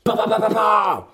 pa, 0.02 0.16
pa, 0.16 0.26
pa, 0.26 0.48
pa, 0.48 1.08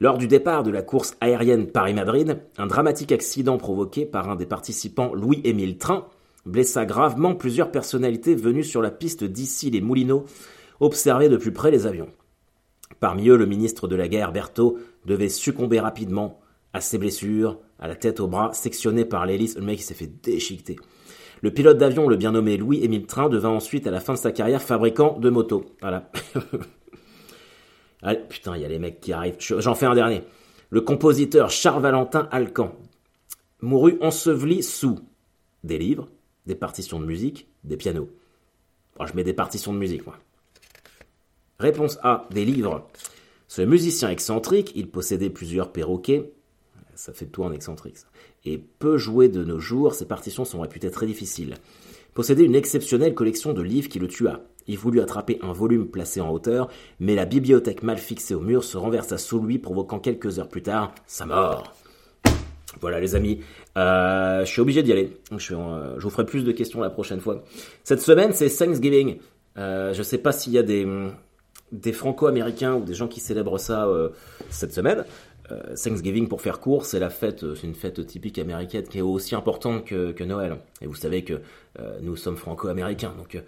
Lors 0.00 0.18
du 0.18 0.28
départ 0.28 0.62
de 0.62 0.70
la 0.70 0.82
course 0.82 1.16
aérienne 1.20 1.68
Paris-Madrid, 1.68 2.40
un 2.58 2.66
dramatique 2.66 3.12
accident 3.12 3.58
provoqué 3.58 4.04
par 4.04 4.28
un 4.28 4.36
des 4.36 4.46
participants, 4.46 5.14
Louis-Émile 5.14 5.78
Train, 5.78 6.06
blessa 6.44 6.84
gravement 6.84 7.34
plusieurs 7.34 7.70
personnalités 7.70 8.34
venues 8.34 8.64
sur 8.64 8.82
la 8.82 8.90
piste 8.90 9.24
d'ici 9.24 9.70
les 9.70 9.80
Moulineaux, 9.80 10.26
observer 10.80 11.28
de 11.28 11.36
plus 11.36 11.52
près 11.52 11.70
les 11.70 11.86
avions. 11.86 12.10
Parmi 13.00 13.28
eux, 13.28 13.36
le 13.36 13.46
ministre 13.46 13.88
de 13.88 13.96
la 13.96 14.08
guerre, 14.08 14.32
Berthaud, 14.32 14.78
devait 15.04 15.28
succomber 15.28 15.80
rapidement 15.80 16.40
à 16.72 16.80
ses 16.80 16.98
blessures, 16.98 17.58
à 17.78 17.88
la 17.88 17.96
tête 17.96 18.20
au 18.20 18.26
bras, 18.26 18.52
sectionné 18.52 19.04
par 19.04 19.26
l'hélice. 19.26 19.56
Le 19.56 19.62
mec, 19.62 19.82
s'est 19.82 19.94
fait 19.94 20.10
déchiqueter. 20.22 20.76
Le 21.46 21.52
pilote 21.52 21.78
d'avion, 21.78 22.08
le 22.08 22.16
bien 22.16 22.32
nommé 22.32 22.56
Louis-Émile 22.56 23.06
Train, 23.06 23.28
devint 23.28 23.50
ensuite, 23.50 23.86
à 23.86 23.92
la 23.92 24.00
fin 24.00 24.14
de 24.14 24.18
sa 24.18 24.32
carrière, 24.32 24.60
fabricant 24.60 25.16
de 25.16 25.30
motos. 25.30 25.64
Voilà. 25.80 26.10
Allez, 28.02 28.18
putain, 28.28 28.56
il 28.56 28.62
y 28.62 28.64
a 28.64 28.68
les 28.68 28.80
mecs 28.80 28.98
qui 28.98 29.12
arrivent. 29.12 29.36
J'en 29.38 29.76
fais 29.76 29.86
un 29.86 29.94
dernier. 29.94 30.24
Le 30.70 30.80
compositeur 30.80 31.50
Charles-Valentin 31.50 32.26
Alcan 32.32 32.74
mourut 33.60 33.96
enseveli 34.00 34.64
sous 34.64 34.98
des 35.62 35.78
livres, 35.78 36.08
des 36.46 36.56
partitions 36.56 36.98
de 36.98 37.06
musique, 37.06 37.46
des 37.62 37.76
pianos. 37.76 38.10
je 38.98 39.14
mets 39.14 39.22
des 39.22 39.32
partitions 39.32 39.72
de 39.72 39.78
musique, 39.78 40.04
moi. 40.04 40.16
Réponse 41.60 42.00
A, 42.02 42.26
des 42.32 42.44
livres. 42.44 42.88
Ce 43.46 43.62
musicien 43.62 44.10
excentrique, 44.10 44.72
il 44.74 44.90
possédait 44.90 45.30
plusieurs 45.30 45.70
perroquets, 45.70 46.32
Ça 46.96 47.12
fait 47.12 47.26
de 47.26 47.30
toi 47.30 47.52
excentrique. 47.54 47.98
Et 48.46 48.56
peu 48.56 48.96
joué 48.96 49.28
de 49.28 49.44
nos 49.44 49.58
jours, 49.58 49.94
ces 49.94 50.06
partitions 50.06 50.46
sont 50.46 50.60
réputées 50.60 50.90
très 50.90 51.06
difficiles. 51.06 51.54
Possédait 52.14 52.44
une 52.44 52.54
exceptionnelle 52.54 53.14
collection 53.14 53.52
de 53.52 53.60
livres 53.60 53.90
qui 53.90 53.98
le 53.98 54.08
tua. 54.08 54.40
Il 54.66 54.78
voulut 54.78 55.02
attraper 55.02 55.38
un 55.42 55.52
volume 55.52 55.88
placé 55.88 56.22
en 56.22 56.30
hauteur, 56.30 56.68
mais 56.98 57.14
la 57.14 57.26
bibliothèque 57.26 57.82
mal 57.82 57.98
fixée 57.98 58.34
au 58.34 58.40
mur 58.40 58.64
se 58.64 58.78
renversa 58.78 59.18
sous 59.18 59.40
lui, 59.40 59.58
provoquant 59.58 59.98
quelques 59.98 60.38
heures 60.38 60.48
plus 60.48 60.62
tard 60.62 60.94
sa 61.06 61.26
mort. 61.26 61.74
Voilà 62.80 62.98
les 62.98 63.14
amis, 63.14 63.40
euh, 63.76 64.40
je 64.44 64.50
suis 64.50 64.60
obligé 64.62 64.82
d'y 64.82 64.92
aller. 64.92 65.18
Je, 65.36 65.54
euh, 65.54 65.98
je, 65.98 66.02
vous 66.02 66.10
ferai 66.10 66.24
plus 66.24 66.44
de 66.44 66.52
questions 66.52 66.80
la 66.80 66.90
prochaine 66.90 67.20
fois. 67.20 67.44
Cette 67.84 68.00
semaine 68.00 68.32
c'est 68.32 68.48
Thanksgiving. 68.48 69.18
Euh, 69.58 69.92
je 69.92 70.02
sais 70.02 70.18
pas 70.18 70.32
s'il 70.32 70.52
y 70.52 70.58
a 70.58 70.62
des, 70.62 70.86
des 71.72 71.92
franco-américains 71.92 72.74
ou 72.74 72.84
des 72.84 72.94
gens 72.94 73.08
qui 73.08 73.20
célèbrent 73.20 73.58
ça 73.60 73.88
cette 74.50 74.72
semaine. 74.72 75.04
Euh, 75.50 75.74
Thanksgiving, 75.76 76.28
pour 76.28 76.40
faire 76.40 76.60
court, 76.60 76.84
c'est 76.84 76.98
la 76.98 77.10
fête, 77.10 77.44
euh, 77.44 77.54
c'est 77.54 77.66
une 77.66 77.74
fête 77.74 78.04
typique 78.06 78.38
américaine 78.38 78.84
qui 78.84 78.98
est 78.98 79.02
aussi 79.02 79.34
importante 79.34 79.84
que, 79.84 80.12
que 80.12 80.24
Noël. 80.24 80.58
Et 80.80 80.86
vous 80.86 80.94
savez 80.94 81.24
que 81.24 81.40
nous 82.00 82.16
sommes 82.16 82.38
franco-américains, 82.38 83.14
donc 83.18 83.38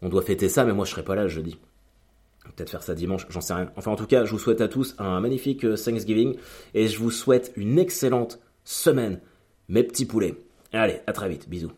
on 0.00 0.08
doit 0.08 0.22
fêter 0.22 0.48
ça, 0.48 0.64
mais 0.64 0.72
moi 0.72 0.84
je 0.84 0.92
serai 0.92 1.02
pas 1.02 1.16
là 1.16 1.26
jeudi. 1.26 1.58
Peut-être 2.54 2.70
faire 2.70 2.82
ça 2.84 2.94
dimanche, 2.94 3.26
j'en 3.28 3.40
sais 3.40 3.54
rien. 3.54 3.72
Enfin, 3.74 3.90
en 3.90 3.96
tout 3.96 4.06
cas, 4.06 4.24
je 4.24 4.30
vous 4.30 4.38
souhaite 4.38 4.60
à 4.60 4.68
tous 4.68 4.94
un 4.98 5.18
magnifique 5.20 5.62
Thanksgiving 5.62 6.36
et 6.74 6.86
je 6.86 6.98
vous 6.98 7.10
souhaite 7.10 7.52
une 7.56 7.80
excellente 7.80 8.38
semaine, 8.62 9.20
mes 9.68 9.82
petits 9.82 10.06
poulets. 10.06 10.36
Allez, 10.72 11.00
à 11.08 11.12
très 11.12 11.28
vite, 11.28 11.48
bisous. 11.48 11.72